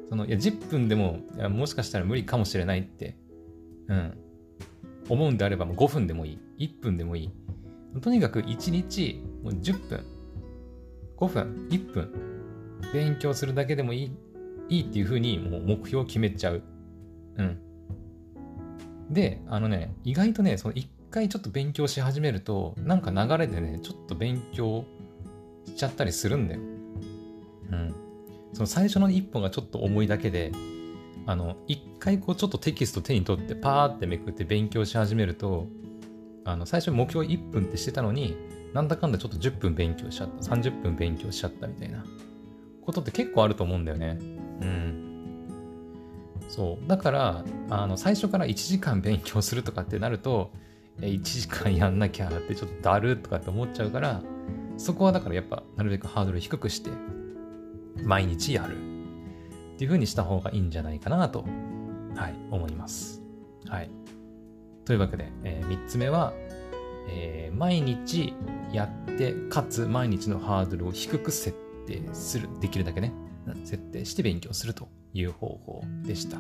[0.10, 3.18] その、いや、10分でも、もしかしたら無理かもしれないって、
[3.90, 4.14] うん、
[5.10, 6.68] 思うんであれば、もう5分でもいい。
[6.68, 7.32] 1分でもいい。
[8.02, 10.06] とにかく1日、もう10分、
[11.18, 12.14] 5分、1分、
[12.94, 14.12] 勉強するだけでもいい、
[14.70, 16.62] いいっていう風に、もう目標を決めちゃう。
[17.38, 17.58] うん。
[19.10, 24.86] で、あのね、意外とね、その1回ちょっと勉強し始めると、なんか流れでね、ちょっと勉強
[25.66, 26.62] しちゃったりするんだよ。
[27.72, 27.96] うん。
[28.54, 30.52] その最初の一歩がちょっと重いだけで、
[31.30, 35.68] あの、一回こうちょっとテキスト手に取ってパーってめくって勉強し始めると、
[36.44, 38.36] あの、最初目標1分ってしてたのに、
[38.74, 42.04] なんだかんだちょっと10分勉強しちゃった、30分勉強しちゃったみたいな
[42.84, 44.18] ことって結構あると思うんだよね。
[44.20, 45.46] うん。
[46.48, 46.88] そう。
[46.88, 50.52] だから、あの、最初から1時間勉強するとかってなると、
[51.00, 54.24] 1時間やんなきゃってちょっとだるとかって思っちゃうから、
[54.78, 56.90] そこはだからやっぱなるべくハードル低くして、
[58.02, 58.89] 毎日やる
[59.80, 61.46] っていう風にした方がいいんじゃないかなと、
[62.14, 63.22] はい、思います。
[63.66, 63.90] はい。
[64.84, 66.34] というわけで、えー、3つ目は、
[67.08, 68.34] えー、毎日
[68.74, 72.50] やって、かつ毎日のハードルを低く設定する。
[72.60, 73.14] できるだけね、
[73.64, 76.40] 設定して勉強するという方法でした。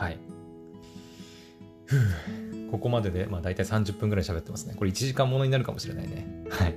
[0.00, 0.20] はい。
[1.86, 1.96] ふ
[2.70, 4.76] ここまでで、まあ大体30分ぐらい喋ってますね。
[4.76, 6.44] これ1時間ものになるかもしれないね。
[6.48, 6.76] はい。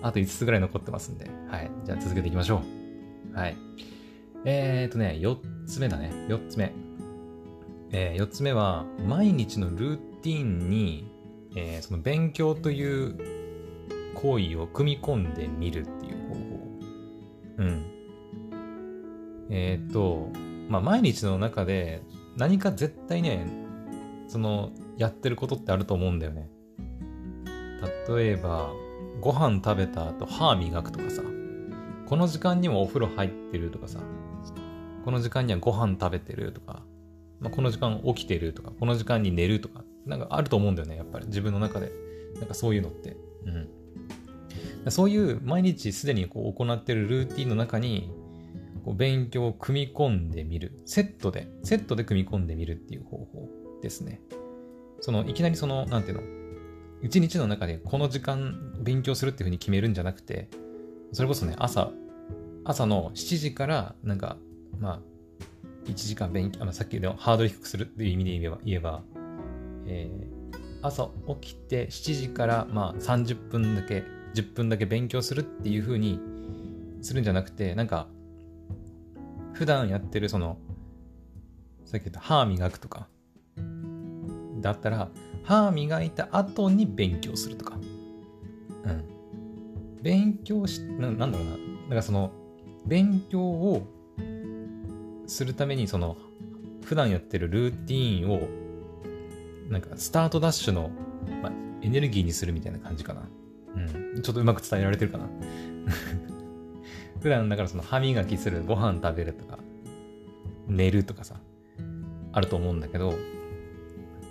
[0.00, 1.28] あと5つぐらい残ってますんで。
[1.50, 1.70] はい。
[1.84, 2.62] じゃあ続けていきましょ
[3.34, 3.36] う。
[3.36, 3.56] はい。
[4.44, 6.10] えーとね、4つ目だね。
[6.28, 6.72] 4つ目。
[7.92, 11.10] えー、4つ目は、毎日のルーティンに、
[11.56, 13.18] えー、その勉強という
[14.14, 16.40] 行為を組み込んでみるっていう方法。
[17.58, 17.84] うん。
[19.50, 20.28] えっ、ー、と、
[20.68, 22.02] まあ、毎日の中で
[22.36, 23.46] 何か絶対ね、
[24.28, 26.48] その、やってることってあると思うんだよね。
[28.08, 28.70] 例えば、
[29.20, 31.22] ご飯食べた後歯磨くとかさ、
[32.06, 34.00] この時間にもお風呂入ってるとかさ、
[35.04, 36.82] この時間にはご飯食べてるとか、
[37.40, 41.92] まあ、この時間起きてるとか、この時間に寝るとか、なんかあると思うんだよね、やっぱり自分の中で。
[42.36, 43.16] なんかそういうのって。
[43.46, 44.90] うん。
[44.90, 48.10] そういう毎日すでにこう行ってるルーティンの中に、
[48.84, 50.80] こう勉強を組み込んでみる。
[50.86, 53.48] セットで、セットで組み込んでみるっていう方法
[53.82, 54.20] ですね。
[55.00, 56.22] その、いきなりその、なんていうの、
[57.02, 60.48] 一日の中でこの時間勉強するっていうふうに決めるんじゃなくて、
[61.12, 61.90] それこそね、朝、
[62.64, 64.36] 朝の7時から、なんか、
[64.80, 65.00] まあ、
[65.84, 69.02] 1時間勉強、あさっきのハードル低くするっていう意味で言えば、言えば
[69.86, 76.20] えー、朝起きて7時からまあ30分だけ、10分だけ勉強するっていう風に
[77.02, 78.08] するんじゃなくて、なんか、
[79.52, 80.58] 普段やってるその、
[81.84, 83.08] さっき言った歯磨くとか、
[84.60, 85.10] だったら、
[85.42, 87.76] 歯磨いた後に勉強するとか。
[88.84, 89.04] うん。
[90.02, 91.56] 勉強し、ななんだろうな。
[91.88, 92.30] なんかその、
[92.86, 93.86] 勉強を
[95.30, 96.16] するために、その、
[96.82, 98.48] 普段やってるルーティーンを、
[99.70, 100.90] なんか、スタートダッシュの、
[101.40, 103.28] まあ、エネルギーにするみたいな感じかな。
[103.76, 104.22] うん。
[104.22, 105.28] ちょっとうまく伝えられてるかな。
[107.22, 109.60] 普段だからその歯磨きする、ご飯食べるとか、
[110.66, 111.40] 寝るとかさ、
[112.32, 113.14] あると思うんだけど、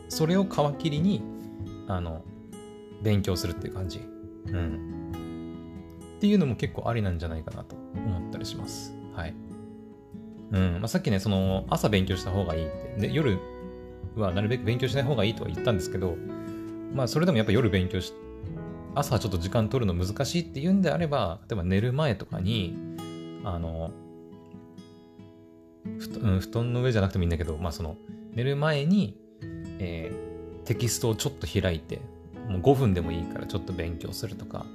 [0.09, 0.47] それを皮
[0.79, 1.21] 切りに、
[1.87, 2.25] あの、
[3.01, 4.01] 勉強するっていう感じ。
[4.47, 5.11] うん。
[6.17, 8.93] っていうのも結構ありなんじゃないかなと思ったりします。
[9.13, 9.48] はい。
[10.51, 10.73] うん。
[10.79, 13.07] まあ、さっきね、その、朝勉強した方がいいって。
[13.07, 13.37] で、夜
[14.15, 16.15] はなるべく勉強しない方がいいとは言ったんですけど、
[16.93, 18.13] まあ、それでもやっぱ夜勉強し、
[18.95, 22.75] 朝ちょっと時間取るの難しいっていうんであれば、例えば寝る前とかに、
[23.43, 23.91] あの、
[26.39, 27.95] 布団の上じゃなくてもいいんだけど、まあその、
[28.33, 29.17] 寝る前に、
[29.79, 32.01] えー、テキストをちょっと開いて、
[32.47, 34.65] もう5分でもいいからちょっと勉強するとか、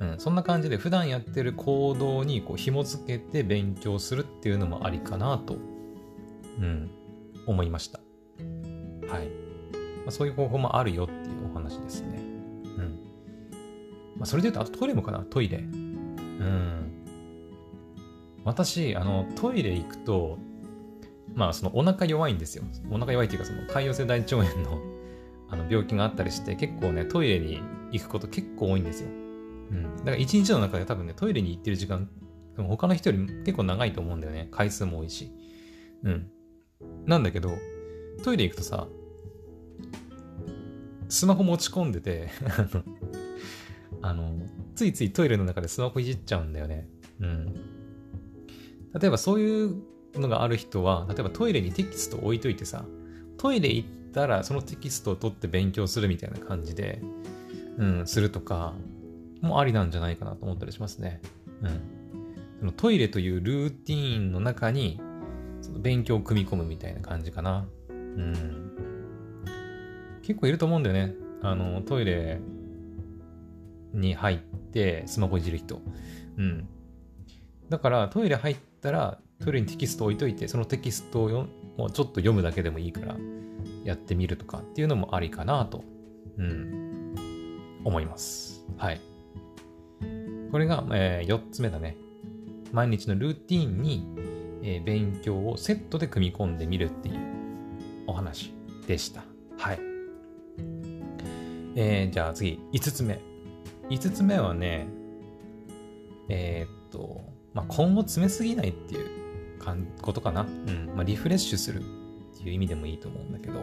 [0.00, 5.56] うん、そんな感じで普段やってる行動にこう紐付けて勉強するっていうのもありかなと、
[6.58, 6.90] うん、
[7.46, 8.00] 思いました。
[9.08, 9.28] はい。
[9.28, 12.18] まあ、そういう方法もあるよっていうお話ですね。
[12.18, 12.98] うん。
[14.16, 15.58] まあ、それで言うと、あとトイレもかなトイレ。
[15.58, 16.90] うん。
[18.44, 20.38] 私、あの、トイレ行くと、
[21.34, 22.64] まあ、そのお腹弱いんですよ。
[22.90, 24.78] お腹弱いっていうか、その潰瘍性大腸炎の
[25.50, 29.08] あの病気があったりして、結構ね、トイレに行くこと結構多いんですよ。
[29.70, 29.96] うん。
[29.98, 32.08] だから一日の中で多分ね、トイレに行ってる時間、
[32.56, 34.48] 他の人より結構長いと思うんだよね。
[34.50, 35.30] 回数も多いし。
[36.04, 36.30] うん。
[37.06, 37.50] なんだけど、
[38.22, 38.86] トイレ行くとさ、
[41.08, 42.30] スマホ持ち込んでて
[44.02, 44.34] あの、
[44.74, 46.88] ついついトイレの中でスマホいじっちゃうんだよね。
[47.20, 47.54] うん。
[48.98, 49.76] 例えばそういう
[50.14, 52.84] のがある人は、例えばトイレにテキスト置いといてさ、
[53.36, 57.00] トイレ行ったらそのテキストを取って勉強するみたいな感じで、
[57.78, 58.74] うん、するとか、
[59.44, 61.20] もありなんじゃないかなと思ったりしますね。
[61.62, 61.80] うん。
[62.60, 65.00] そのトイレというルーティーンの中に、
[65.60, 67.66] その勉強を組み込むみたいな感じかな。
[67.88, 68.72] うん。
[70.22, 71.14] 結構いると思うんだよね。
[71.42, 72.40] あの、トイレ
[73.92, 75.80] に入ってスマホいじる人。
[76.36, 76.68] うん。
[77.68, 83.16] だからトイレ入ったらトイレにテキスト置いといて、そのテキストをよもうちょっと読むだけでもいいから
[83.84, 85.84] やってみるとかっていうのもありかなと、
[86.38, 87.14] うん、
[87.84, 88.64] 思います。
[88.76, 89.00] はい。
[90.54, 91.96] これが、えー、4つ目だね。
[92.70, 94.06] 毎日のルーティンに、
[94.62, 97.16] えー、勉強をセットで組み込んでみるっていう
[98.06, 98.54] お話
[98.86, 99.24] でした。
[99.58, 99.80] はい。
[101.74, 103.18] えー、じゃあ次、5つ目。
[103.90, 104.86] 5つ目はね、
[106.28, 109.10] えー、っと、まあ、今後詰めすぎないっていう
[110.02, 110.42] ことかな。
[110.42, 110.92] うん。
[110.94, 111.82] まあ、リフレッシュするっ
[112.38, 113.58] ていう意味でもいいと思うんだけど、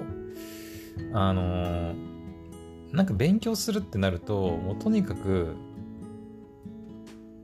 [1.13, 1.95] あのー、
[2.91, 5.55] なんか勉強するってなると、もうとにかく、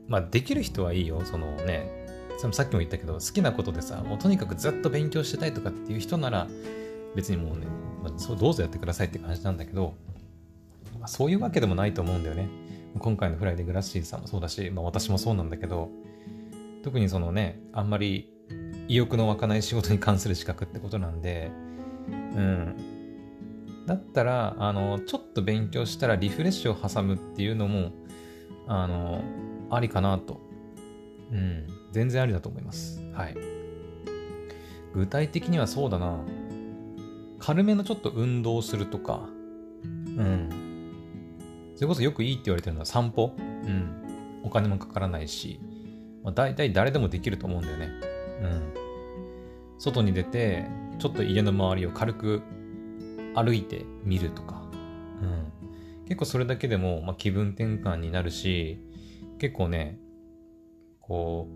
[0.08, 1.20] まあ、できる人はいいよ。
[1.24, 1.90] そのね、
[2.38, 6.48] そさっきも言ったけど、好きなことでさ、もうとにかくずっと勉強してたいとかっていう人なら、
[7.14, 7.66] 別にもうね、
[8.02, 9.94] まあ、そうどうぞやってくださいって感じなんだけど、
[10.98, 12.48] まあ、そういうわけでもないと思うんだよね。
[12.98, 15.90] 今回のフライデーグラッシーさんもそうだし、まあ、私もそうなんだけど、
[16.82, 18.32] 特にそのね、あんまり
[18.88, 21.50] 意欲の湧かない仕事に関する資格ってことなんで、
[22.08, 22.76] うん。
[23.86, 27.92] だったら、あの、ちょっと勉強したらリフレッシュを挟むっていうのも、
[28.66, 29.22] あの、
[29.70, 30.40] ありかなと。
[31.32, 31.66] うん。
[31.92, 33.00] 全然ありだと思います。
[33.12, 33.36] はい。
[34.94, 36.18] 具体的にはそうだな。
[37.38, 39.28] 軽めのちょっと運動するとか、
[39.84, 39.86] う
[40.22, 40.48] ん。
[41.76, 43.34] それこそよくいいって言われてるのは散歩。
[43.38, 44.42] うん。
[44.42, 45.60] お金もかからないし、
[46.22, 47.90] まあ、大体誰でもできると思うんだよね。
[48.42, 48.74] うん。
[49.78, 50.66] 外に出て、
[50.98, 52.42] ちょっと家の周りを軽く
[53.34, 54.62] 歩いてみるとか。
[55.22, 55.52] うん。
[56.06, 58.78] 結構それだけでも、まあ、気分転換になるし、
[59.38, 59.98] 結構ね、
[61.00, 61.48] こ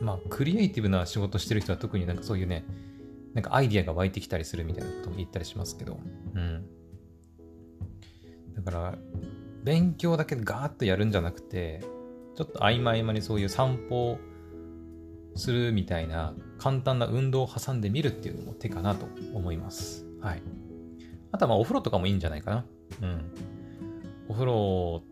[0.00, 2.64] う、まあ、クリエイティブな仕事してる人は特になんかそういうね、
[3.34, 5.98] なんかアイディアが湧いてきたりするみたいなことも言ったりしますけど、
[6.34, 6.66] うん。
[8.54, 8.98] だから、
[9.62, 11.80] 勉強だけガーッとやるんじゃなくて、
[12.34, 14.18] ちょっと合間合間にそういう散歩
[15.34, 20.06] するみたいな簡単な運動を挟んでみるっていうのも手かなと思います。
[20.20, 20.42] はい。
[21.30, 22.64] あとはまあお風呂とかもいいんじゃないかな。
[23.02, 23.32] うん。
[24.28, 25.02] お風呂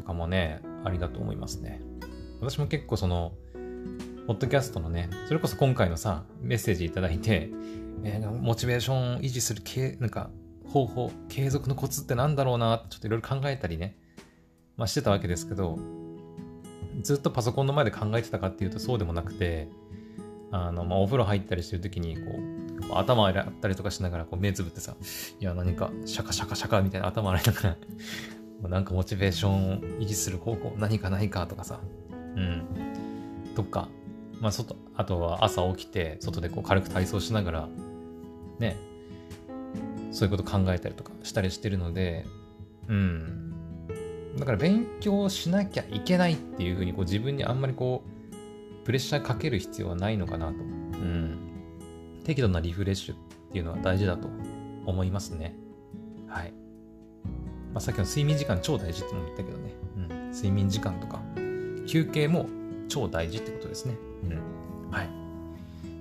[0.00, 1.82] とかもね、ありだと思いますね。
[2.40, 3.32] 私も結構その、
[4.26, 7.50] ポッドキャストのね、それこそ今回のさ、メッセージいただいて、
[8.02, 10.30] えー、モチベーションを維持するけ、なんか、
[10.66, 13.96] 方法、継続のコツってなんだろうなちょっといろいろ考えたりね、
[14.76, 15.78] まあしてたわけですけど、
[17.02, 19.68] ずっとパソコンの前で考えてたかっていうとそうでもなくて、
[20.52, 22.22] あの、まあ、お風呂入ったりしてる時に、こ
[22.94, 24.96] う、頭洗ったりとかしながら、こう、目つぶってさ、
[25.38, 27.76] いや、何か、シャカシャカシャカみたいな頭洗いながら
[28.68, 31.80] なんかモチベーションを維持する方法、何かないかとかさ、
[32.36, 32.62] うん。
[33.54, 33.88] とか、
[34.40, 37.68] まあ、外、あとは朝起きて、外でこう、軽く体操しながら、
[38.58, 38.76] ね、
[40.12, 42.26] そういうこと考えたりとかしたりしてるので、
[42.88, 43.52] うん。
[44.36, 48.04] だから勉強しなきゃいけないっていうふうにこう自分にあんまりこ
[48.82, 50.52] うプレッシャーかける必要はないのかなと。
[50.52, 51.38] うん。
[52.24, 53.18] 適度なリフレッシュっ
[53.52, 54.28] ていうのは大事だと
[54.86, 55.54] 思いますね。
[56.28, 56.52] はい。
[57.72, 59.74] まあ、さっきの睡眠時間超大事っても言ったけどね。
[59.96, 60.30] うん。
[60.32, 61.20] 睡眠時間とか
[61.86, 62.46] 休憩も
[62.88, 63.96] 超大事ってことですね。
[64.24, 64.26] う
[64.88, 64.90] ん。
[64.90, 65.08] はい。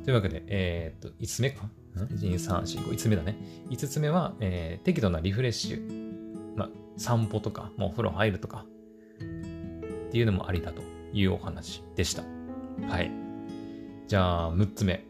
[0.03, 3.38] というわけで、えー、っと、5つ目か ?1、2、3、4、5、5つ目だね。
[3.70, 6.55] 5つ目は、えー、適度なリフレッシュ。
[6.55, 8.65] まあ、散歩とか、もうお風呂入るとか、
[10.09, 10.82] っていうのもありだと
[11.13, 12.24] いうお話でした。
[12.88, 13.11] はい。
[14.07, 15.05] じゃあ、6つ目。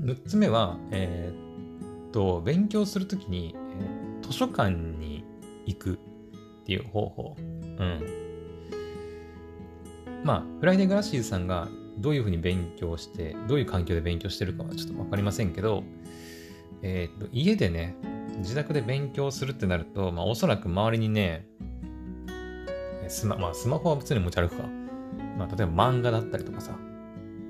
[0.00, 5.23] 6つ目は、えー、っと、勉強するときに、えー、図書館に
[5.66, 5.96] 行くっ
[6.64, 7.36] ていう方法。
[7.38, 7.42] う
[7.84, 8.00] ん。
[10.24, 15.84] まあ、フライデーグラシーズさんがどういうふうに勉強して、どういう環境で勉強してるかはちょっとわかりませんけど、
[16.82, 17.94] えー、と、家でね、
[18.38, 21.46] 自宅で勉強するってなると、まあ、おそらく周りにね、
[23.08, 24.64] スマ,、まあ、スマホは普通に持ち歩くか。
[25.38, 26.76] まあ、例えば漫画だったりとかさ、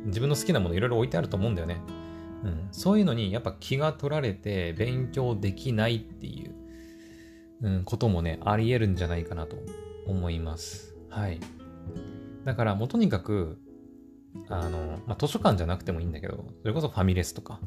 [0.07, 1.81] 自分の好きなものいろいろ置いてあると思うんだよね。
[2.43, 2.69] うん。
[2.73, 6.55] そういうのにやっぱ気が取られて勉強できないっていう、
[7.65, 9.57] うん、こともね、あり得るんじゃないかなと
[10.07, 10.95] 思います。
[11.09, 11.41] はい。
[12.45, 13.59] だからもうとにかく、
[14.51, 17.61] あの、まあ、図書館じゃなくてもいいんだけど、それこそファミレスとか、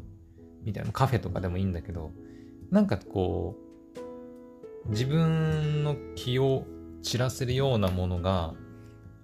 [0.63, 2.11] みたいなカフェとかでもいいんだけど、
[2.69, 3.55] なんかこ
[4.85, 6.65] う、自分の気を
[7.01, 8.53] 散らせるようなものが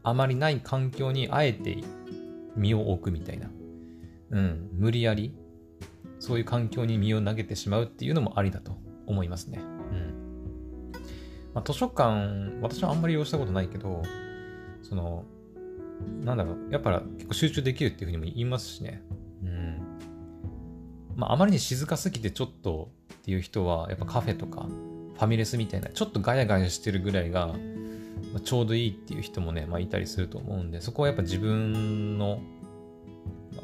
[0.02, 1.78] あまりない環境にあえて
[2.56, 3.52] 身を置くみたいな。
[4.32, 5.36] うん、無理やり、
[6.18, 9.62] そういう環境に身を投げてしまうっていうのもありだと思いますね。
[11.54, 14.02] まあ、図書館、私はあんまり利用したことないけど、
[14.82, 15.24] その、
[16.24, 19.02] なんだろう、やっぱ結構集中できるっていうふうにも言いますしね。
[19.44, 19.78] うん。
[21.16, 24.68] まあ、あまりに静かすぎてちょっとっていう人は、やっぱカフェとか、
[25.14, 27.54] ファミレスみたいな、ちょっとガヤガヤしてるぐらいが、
[28.34, 32.42] ま、ちょうどいいっていう人もね、まあ、いたりすると思うんで、そこはやっぱ自分の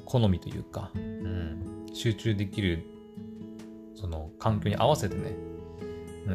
[0.06, 2.86] 好みというか、うん、集中できる、
[3.96, 5.36] その環境に合わせてね、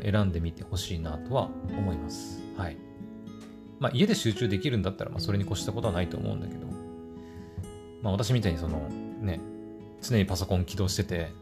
[0.02, 2.42] 選んでみてほしいなとは思います。
[2.56, 2.76] はい。
[3.80, 6.66] まあ、家で集中できるんだったら、まあ、それに越したことはないと思うんだけど、
[8.02, 8.88] まあ、私みたいにその、
[9.20, 9.40] ね、
[10.00, 11.32] 常にパソコン起動してて、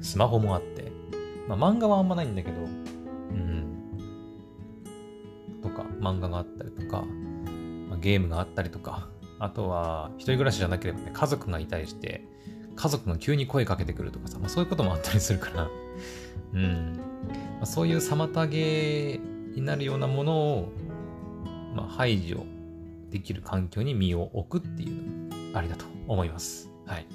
[0.00, 0.92] スマホもあって、
[1.48, 2.64] まあ、漫画はあんまないんだけど、う
[3.34, 4.00] ん、
[5.62, 7.02] とか、漫画があったりとか、
[7.88, 12.26] まあ、ゲームがあったりとか、あとは、一人暮らしじゃなければね、家族がいたりして、
[12.76, 15.68] 家族が急に声かけてくるとかさ、まあ、そういうこともあったりするから、
[16.54, 17.00] うん。
[17.56, 19.20] まあ、そういう妨げ
[19.54, 20.72] になるようなものを、
[21.74, 22.44] まあ、排除
[23.10, 26.70] できる環境に身を置くっていうのもありだと思います。
[26.86, 27.06] はい。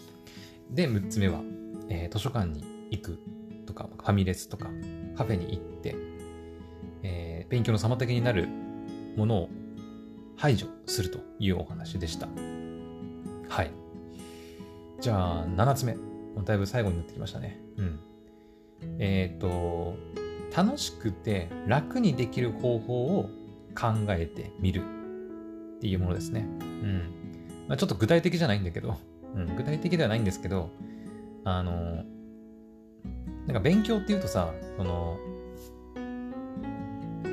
[0.72, 1.42] で、6つ目は、
[1.90, 3.20] えー、図書館に行く
[3.66, 4.68] とか、ファミレスとか、
[5.16, 5.96] カフェに行って、
[7.04, 8.48] えー、勉強の妨げになる
[9.18, 9.50] ものを
[10.38, 12.28] 排除するというお話でした。
[13.50, 13.72] はい。
[15.02, 15.98] じゃあ、7つ目。
[16.46, 17.60] だいぶ最後になってきましたね。
[17.78, 18.00] うん。
[19.00, 19.96] えっ、ー、と、
[20.56, 23.30] 楽しくて楽にできる方法を
[23.76, 24.82] 考えてみる
[25.78, 26.46] っていうものですね。
[26.60, 27.02] うん。
[27.68, 28.98] まあ、ちょっと具体的じゃないんだけど、
[29.36, 30.72] うん、具体的ではないんですけど、
[31.46, 32.04] あの、
[33.46, 35.18] なんか勉強っていうとさ、その、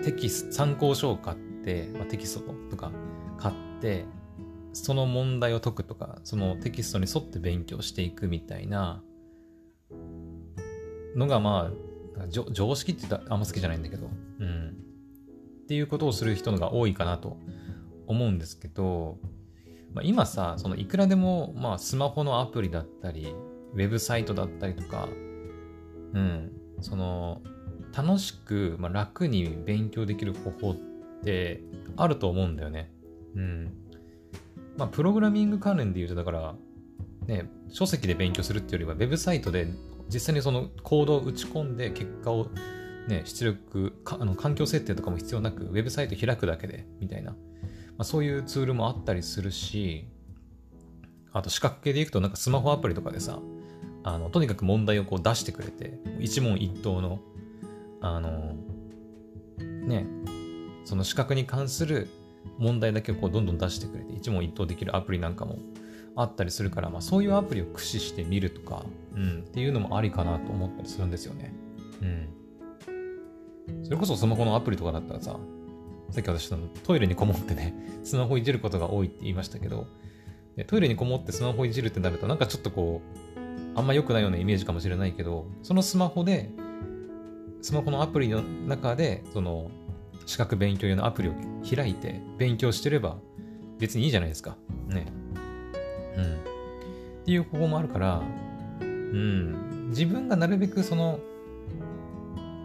[0.04, 2.92] テキスト、参考書を買って、まあ、テキストとか
[3.38, 4.04] 買って、
[4.72, 9.02] その問題を解くとか、そのテキストに沿って勉強していくみたいな
[11.16, 11.72] のがま
[12.18, 14.08] あ、常識って言ったらあんま好きじゃないんだけど、
[14.40, 14.68] うん。
[15.64, 17.38] っていうことをする人のが多いかなと
[18.06, 19.18] 思うんですけど、
[19.92, 23.34] まあ、今さ、そのいくらでも、まあ、スマホのアプリだったり、
[23.74, 25.08] ウェブサイトだったりとか、
[26.12, 27.42] うん、その、
[27.96, 30.76] 楽しく、まあ、楽に勉強できる方法っ
[31.24, 31.62] て
[31.96, 32.90] あると思うんだよね。
[33.34, 33.72] うん。
[34.76, 36.54] まあ、プログラミング関連で言うと、だから、
[37.26, 39.66] ね、書籍で勉強するっていうよりは、ウェブサイトで
[40.08, 42.48] 実際にそのコードを打ち込んで結果を
[43.08, 47.36] ね、出力あの環境設定とかも必要なく、ウェブサイト開くだけで、みたいな、ま
[47.98, 50.08] あ、そういうツールもあったりするし、
[51.32, 53.38] あと、資格系でいくと、なんかスマホアプリとかでさ、
[54.02, 57.20] あの、とにかく問題をこう出してくれて、一問一答の、
[58.00, 58.56] あの、
[59.58, 60.06] ね、
[60.84, 62.08] その資格に関する
[62.58, 65.58] 問題だけをこうどんどん出してくれて、一問一答できるアプリなんかも
[66.16, 71.54] あったりするから、まあ、そういうアプリを駆使してみるとか、うん、っていうのもありかなと思ったりするんですよね。
[72.02, 73.84] うん。
[73.84, 75.38] それこそスマホのアプリとかだったらさ、
[76.10, 79.86] さっき私のトイレにこもってね、 スマホいじることが多いって言いましたけど、
[80.66, 83.02] トイレにこもってスマホいじるってなると、なんかちょっとこ
[83.36, 86.50] う、あんま良くないようなイメージかもしれないけど、そのスマホで、
[87.60, 89.70] スマホのアプリの中で、その、
[90.24, 91.32] 資格勉強用のアプリを
[91.68, 93.16] 開いて勉強してれば
[93.78, 94.56] 別にいいじゃないですか。
[94.88, 95.06] ね。
[97.26, 98.22] っていう方法もあるから、
[98.80, 99.88] うん。
[99.88, 101.18] 自分がなるべくその、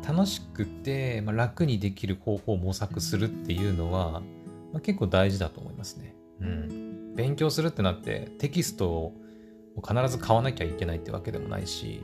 [0.08, 4.22] 楽しくて、まあ、楽にできる方法を模索するっていうのは、
[4.72, 6.16] まあ、結構大事だと思いますね。
[6.42, 7.16] うん。
[7.16, 9.16] 勉強するってなってテキストを
[9.78, 12.04] 必ず買わなきゃいけないってわけでもないし、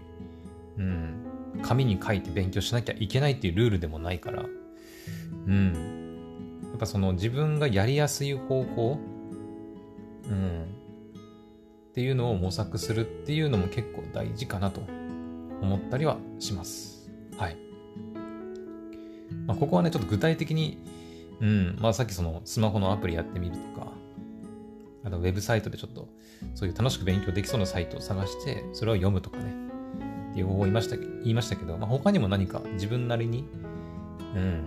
[0.77, 1.61] うん。
[1.61, 4.43] 紙に書いて勉強しなきゃいけないっていうルールでもないから、
[5.45, 6.59] うん。
[6.63, 8.99] やっぱその自分がやりやすい方法、
[10.27, 10.86] うん。
[11.97, 14.81] っていうのを模索するっていうのも結構大事かなと
[15.63, 17.09] 思ったりはします。
[17.39, 17.57] はい。
[19.47, 20.77] まあ、ここはね、ちょっと具体的に、
[21.41, 23.87] うん、まあさっきそのスマホのアプリやってみるとか、
[25.05, 26.07] あとウェブサイトでちょっと
[26.53, 29.55] そういう楽しく勉強できそうなサイトを探して、それを読むとかね、
[30.29, 33.43] っていう方法を言いました言いましたけど、まあ、他にも何か自分なりに、
[34.35, 34.65] うん、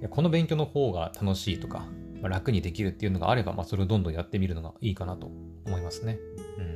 [0.00, 1.86] いやこの勉強の方が楽しいとか、
[2.20, 5.30] まあ、楽にできるっていうのがあれば、まあ、それをどんどんやってみるのがいいかなと
[5.66, 6.18] 思いますね。
[6.58, 6.66] うん。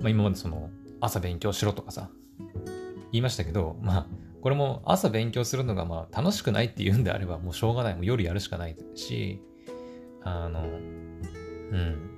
[0.00, 0.70] まあ、今までその、
[1.00, 2.10] 朝勉強しろとかさ、
[3.12, 4.06] 言いましたけど、まあ、
[4.40, 7.94] これも朝勉強するのがまあ楽しくないっていうんであればもうしょうがない。
[7.94, 9.40] もう夜やるしかないし、
[10.22, 12.10] あの、うん。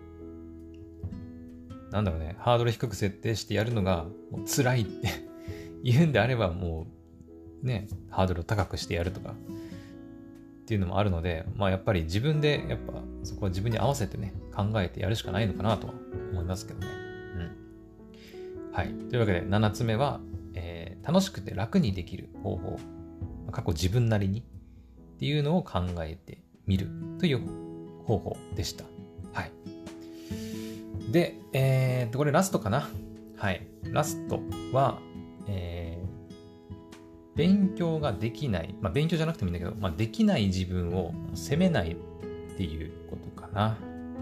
[1.90, 5.08] なんだろうね、ハードル低く設定してやるのがもう辛いって
[5.84, 6.86] 言うんであればも
[7.62, 9.34] うね、ハードルを高くしてやるとか
[10.62, 12.94] っていうのもあるので、まあやっぱり自分でやっぱ
[13.24, 15.94] そこは自分に合わせてね、考えてやるしかないのかなとは
[16.30, 16.86] 思いますけどね。
[16.86, 18.72] うん。
[18.72, 18.88] はい。
[18.88, 20.20] というわけで、7つ目は、
[20.54, 22.78] えー、楽しくて楽にできる方法。
[23.50, 24.42] 過去自分なりにっ
[25.18, 26.88] ていうのを考えてみる
[27.18, 27.40] という
[28.04, 28.84] 方法でした。
[29.32, 29.52] はい。
[31.10, 32.88] で、えー、っと、これラストかな。
[33.36, 33.66] はい。
[33.84, 34.40] ラスト
[34.72, 35.00] は、
[35.48, 35.81] えー、
[37.34, 43.76] 勉強ができない、まあ勉強じゃなくてもいいんだけど、まあできない自分を責めないっていうことかな。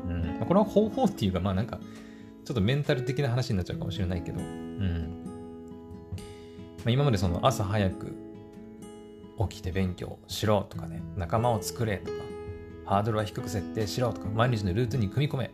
[0.08, 0.46] うん。
[0.46, 1.80] これは方法っていうか、まあなんか、
[2.44, 5.20] ちょっとメンタル的な話になっちゃうかもしれないけど、うん。
[6.78, 8.16] まあ、今までその朝早く
[9.48, 12.18] 起きて勉強しろとかね、仲間を作れとか、
[12.86, 15.50] ハードルは低く設定しろとか、毎日のルートに組み込め。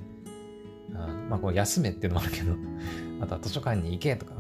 [0.94, 2.54] あまあ、こう休めっていうのもあるけど、
[3.20, 4.34] あとは図書館に行けとか、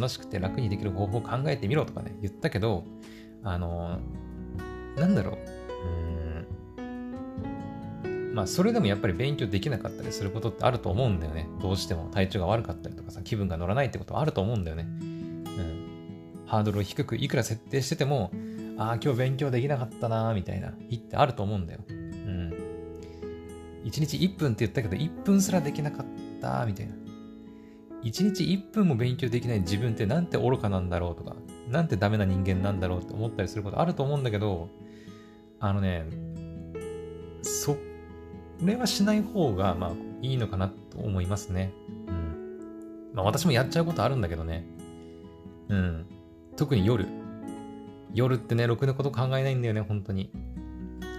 [0.00, 2.84] 楽しくて楽にできる方法を考えてみろとかね、言ったけど、
[3.42, 3.98] あの、
[4.96, 5.38] なんだろう。
[6.78, 6.80] う
[8.08, 8.34] ん。
[8.34, 11.46] まあ、それでもやっぱり勉強できなかったりすることってあると思うんだよね。
[11.60, 14.84] どうしても体調が悪かったりとかさ、気分が乗らないってことはあると思うんだよね。
[14.84, 16.44] うん。
[16.46, 18.30] ハードルを低くいくら設定してても、
[18.78, 21.80] ああ、今日勉強できなかったなみたいな日ってあると思うんだよ。
[21.88, 22.54] うん。
[23.84, 26.06] 1日1分って言ったけど、1分すらできなかっ
[26.40, 26.94] たみたいな。
[28.02, 31.36] 1日1分も勉強できない自分ってなんて愚かなんだろうとか、
[31.68, 34.68] なんてダメな人間なんだろうって思ったりすることあると思うんだけど、
[35.58, 36.06] あのね、
[37.42, 37.76] そ
[38.62, 39.90] れはしない方が、まあ、
[40.22, 41.72] いいのかなと思いますね。
[42.06, 43.12] うん。
[43.14, 44.64] まあ、私もやっちゃうことあるんだけどね。
[45.68, 46.06] うん。
[46.56, 47.06] 特に夜。
[48.12, 50.30] 夜ってね、ろくなこと考えないんだよね、本当に。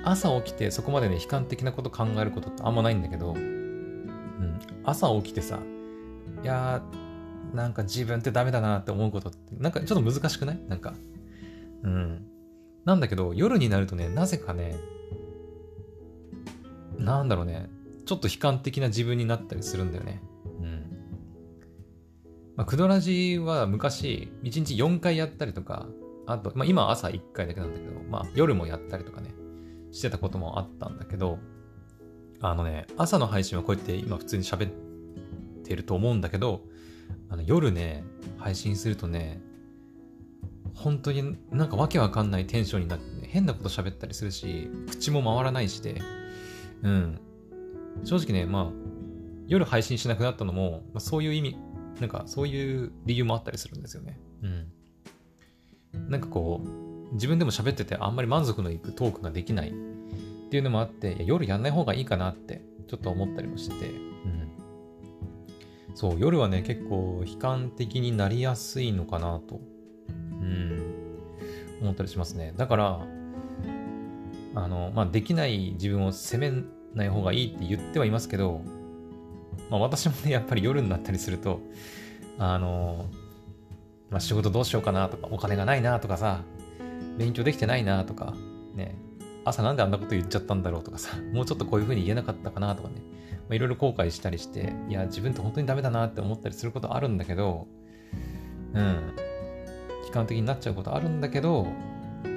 [0.03, 5.59] 朝起きてそこまでね、悲観的なこと考えることってあんまないんだけど、うん、朝起きてさ、
[6.43, 10.59] いやー、なんか自分ってダメだなって思うことって、なんかちょっと難しくない？
[10.67, 10.93] なんか。
[11.83, 12.25] うん。
[12.85, 14.75] なんだけど、夜になるとね、なぜかね、
[16.97, 17.69] なんだろうね、
[18.05, 20.21] ちょっと悲観的な自分になったりするんだよね。
[20.59, 20.85] うん。
[22.55, 25.87] まあ、クドラジは昔、1日4回やったりとか、
[26.27, 29.33] あと、まあ、今朝1回だけなんだけど、まあ、夜もやったりとかね、
[29.91, 31.39] してたこともあったんだけど、
[32.39, 34.71] あのね、朝の配信はこうやって今普通に喋っ
[35.71, 36.65] てると思うんだけど、
[37.29, 38.03] あの夜ね、
[38.37, 39.41] 配信するとね、
[40.73, 46.01] 本当になんかわけわかんないテンションになって、ね、変なこと喋ったりするし、口も回らないしで、
[46.83, 47.19] うん。
[48.03, 48.71] 正直ね、まあ、
[49.47, 51.57] 夜配信しなくなったのも、まあ、そういう意味、
[51.99, 54.19] なんかそういう理由もあったりするんですよね。
[55.93, 56.09] うん。
[56.09, 59.73] なんかこう、自分でも喋っててあんまり満足のいくトークができないっ
[60.49, 63.93] ていうのもあって、夜やんない方がいいかなってちょっと思ったりもしてて、う
[64.27, 64.50] ん。
[65.93, 69.59] そう、夜はね、結構悲観的になりやすいのかなと、
[70.09, 70.13] う
[70.43, 70.81] ん、
[71.81, 72.53] 思ったりしますね。
[72.57, 73.07] だから、
[74.55, 76.51] あの、まあ、できない自分を責め
[76.93, 78.61] ない方がいいって言ってはいますけど、
[79.69, 81.61] まあ、私もね、やっぱり夜になったりすると、
[82.37, 83.05] あの、
[84.09, 86.43] まあ、仕事どうしようかなとか、お金がないなとかさ、
[87.17, 88.33] 勉強できてないなとか、
[88.75, 88.95] ね、
[89.45, 93.10] 朝なんであんなこと言っちゃったんだろうとかさ、もうちょっとこういう風に言えなかったかなとかね、まあ、
[93.51, 97.67] いろいろ後悔したりして、いや、自分って本当にダメだなって思ったりすることあるんだけど、
[98.73, 99.13] うん、
[100.07, 101.67] 悲観的になっちゃうことあるんだけど、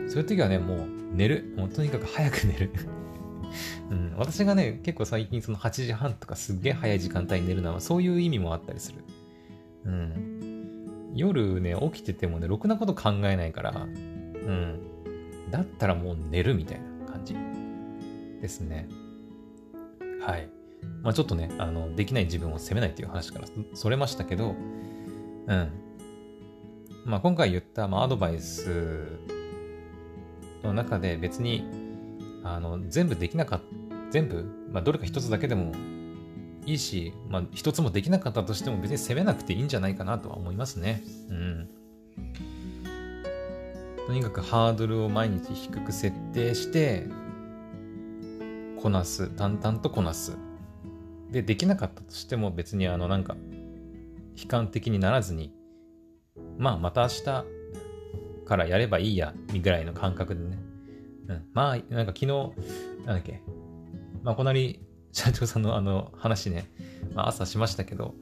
[0.08, 1.54] そういう時はね、もう寝る。
[1.56, 2.70] もうとにかく早く寝る。
[3.90, 9.04] うん、私がね、結構最近その8時半とかすっげえ早い時間帯に寝るのはそういう意味もあったりする。
[9.84, 11.12] うん。
[11.14, 14.80] 夜ね、起きててもね、ろくなこと考えないから、うん。
[15.50, 17.36] だったらもう寝るみたいな感じ
[18.40, 18.88] ですね。
[20.20, 20.48] はい。
[21.02, 24.54] まあちょっとね、あの、できない自分を責めないっていう話からそれましたけど、
[25.46, 25.70] うん。
[27.04, 29.18] まあ今回言った、まあ、アドバイス
[30.62, 31.64] の中で別に、
[32.42, 33.64] あの、全部できなかった、
[34.10, 35.72] 全部、まあどれか一つだけでも
[36.66, 41.02] いいし、まあ、一つもできなかったとしても別に責めなくていいんじゃないかなとは思いますね。
[41.28, 41.68] うん。
[44.06, 47.06] とにかくハードルを毎日低く設定して、
[48.80, 49.28] こなす。
[49.28, 50.36] 淡々とこなす。
[51.30, 53.36] で、できなかったとしても別にあの、なんか、
[54.36, 55.52] 悲観的にならずに、
[56.58, 57.44] まあ、また明日
[58.44, 60.58] からやればいいや、ぐらいの感覚でね。
[61.28, 61.44] うん。
[61.52, 63.42] まあ、なんか昨日、なんだっけ、
[64.22, 64.80] まあ、こなり
[65.12, 66.70] 社長さんのあの話ね、
[67.14, 68.14] まあ、朝しましたけど、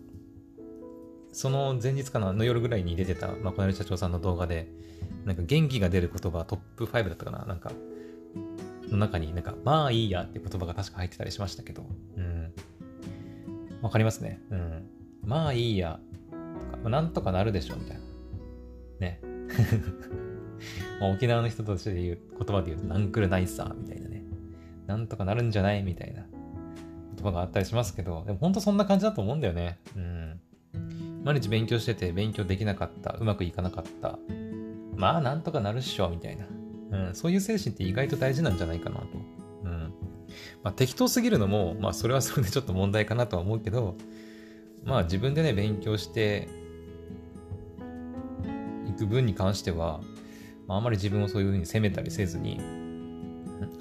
[1.33, 4.69] その前日かなの夜ぐらいに出てた、まあ、この社長さんの動画で、
[5.25, 7.73] なんか元気が出る言葉トップ5だったかななんか、
[8.91, 11.87] の中になんか、まあいいやって言葉が確か入ってたりしましたけど、
[13.83, 14.41] わかりますね。
[14.51, 14.87] うん。
[15.25, 16.01] まあいいや、
[16.85, 18.03] なんとかなるでしょ、みたいな。
[19.01, 19.21] ね。
[21.01, 24.23] まあ沖縄の人として言う言葉で言うと、なんくるないさ、みたいなね。
[24.87, 26.25] なんとかなるんじゃないみたいな。
[27.17, 29.79] 言葉があったりしますけど、でも本当そんな感じだと思うんだよね。
[29.97, 30.41] うん。
[31.25, 34.19] 毎日勉強してて勉強できなかった、うまくいかなかった。
[34.97, 36.47] まあ、なんとかなるっしょ、みたいな。
[36.93, 39.07] うん、そういう精神って意外と大事なんじゃないかなと。
[40.63, 43.97] まあ、適当すぎるのも、まあ、それはそれでちょっと問題かなとは思うけど、
[44.85, 46.49] まあ、自分でね、勉強して
[48.89, 50.01] いく分に関しては、
[50.67, 52.61] まあ、あまり自分をそういうふうに責めたりせずに、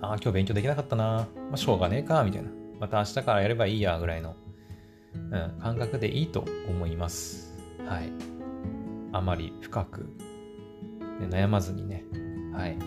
[0.01, 1.27] ああ、今日勉強できなかったな。
[1.35, 2.49] まあ、しょうがねえか、みたいな。
[2.79, 4.35] また明日からやればいいや、ぐらいの、
[5.13, 7.55] うん、感覚でいいと思います。
[7.85, 8.11] はい。
[9.11, 10.01] あまり深く、
[11.19, 12.03] ね、悩まずにね、
[12.53, 12.77] はい。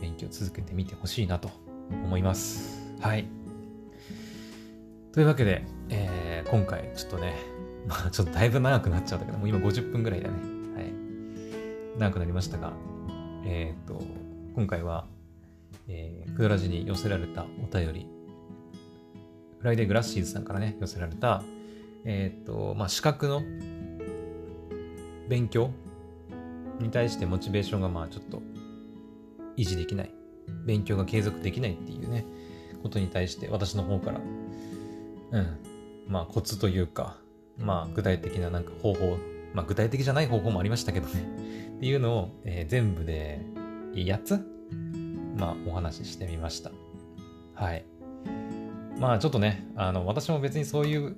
[0.00, 1.50] 勉強続けてみてほしいなと
[1.90, 2.79] 思います。
[3.00, 3.26] はい。
[5.12, 7.34] というわけで、えー、今回ちょっとね、
[7.88, 10.34] まあちょっとだいぶ長くなっちゃったけど、もう今50分ぐらいだね。
[10.74, 11.98] はい。
[11.98, 12.74] 長くなりましたが、
[13.46, 14.02] えっ、と、
[14.54, 15.06] 今回は、
[15.88, 18.06] えー、クドラジに寄せられたお便り、
[19.60, 21.42] フライデーグラッシーズさんからね、寄せられた、
[22.04, 23.42] えっ、と、まあ資格の
[25.30, 25.70] 勉強
[26.78, 28.42] に対してモチベーションがまあちょっと
[29.56, 30.12] 維持できない。
[30.66, 32.26] 勉強が継続できないっていうね、
[32.82, 34.20] ことに対して私の方から、
[35.32, 35.58] うん、
[36.08, 37.16] まあコツというか、
[37.58, 39.18] まあ具体的ななんか方法、
[39.54, 41.22] まあ具体的じゃない方法もありましたけどね、
[41.76, 43.40] っていうのを、えー、全部で
[43.94, 44.46] 8つ、
[45.36, 46.70] まあお話ししてみました。
[47.54, 47.84] はい。
[48.98, 51.16] まあちょっとね、あの、私も別にそういう、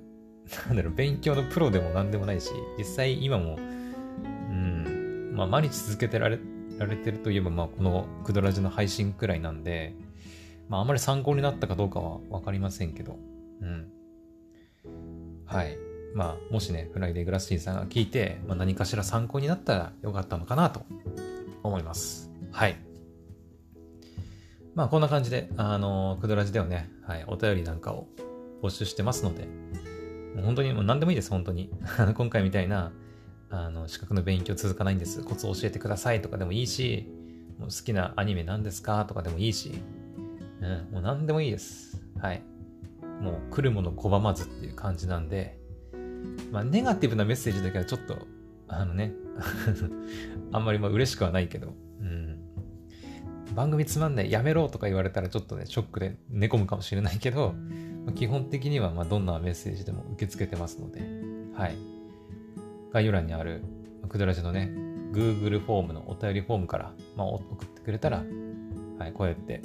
[0.67, 3.61] なんだろう、勉強のプロでも何でもないし、実際今も、う
[4.53, 6.39] ん、まあ毎日続けてられ
[6.77, 9.95] られてるといえば、まあ、このクドラジの配信くらいなんで、
[10.69, 13.17] まあ、あまり参考になったかどうかはわかりませんけど、
[13.61, 13.87] うん。
[15.45, 15.77] はい。
[16.15, 20.85] まあ、もしね、フライデーグラスティンさんが聞いて、まあ、何かしら参考になったらよかったのかなと
[21.63, 22.31] 思います。
[22.51, 22.77] はい。
[24.75, 28.07] まあ、こんな感じで、あの、クドラジではね、はい、お便りなんかを
[28.61, 29.45] 募集してますので、
[30.35, 31.69] もう本当にもう何でもいいです、本当に。
[32.15, 32.91] 今回みたいな、
[33.49, 35.23] あの、資格の勉強続かないんです。
[35.23, 37.07] コツを教えてくださいとかでもいいし、
[37.59, 39.73] もう好きなアニメ何ですかとかでもいいし、
[40.63, 42.01] うん、もう何でもいいです。
[42.19, 42.41] はい。
[43.21, 45.59] もう来るもの拒まずっていう感じなんで、
[46.51, 48.17] まあ、ネガティブなメッセージだけはちょっと、
[48.67, 49.13] あのね、
[50.51, 52.39] あんまりまあ嬉しくはないけど、うん。
[53.55, 57.53] 番組つまんない、やめろとか言われたらちょっとね、ショックで寝込むかもしれないけど、
[58.05, 61.01] まあ、基本的にはまあどんなメッセージでも受け付けてますので、
[61.53, 61.75] はい。
[62.91, 63.63] 概要欄にある
[64.13, 64.71] クドラジのね、
[65.11, 68.23] Google フォームのお便りフォームから、まあ、送ってくれたら、
[68.99, 69.63] はい、こうやって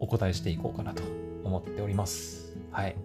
[0.00, 1.02] お答えしていこうかなと
[1.44, 2.56] 思っております。
[2.70, 2.96] はい。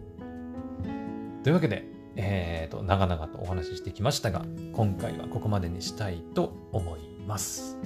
[1.43, 1.85] というわけで、
[2.15, 7.77] えっ、ー、と、長々とお話ししてきましたが、今回はここまでにしたいと思います。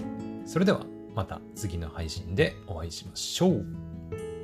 [0.46, 0.86] それでは、
[1.16, 3.66] また次の配信でお会いしましょう。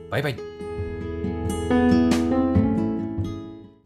[0.09, 2.02] バイバイ。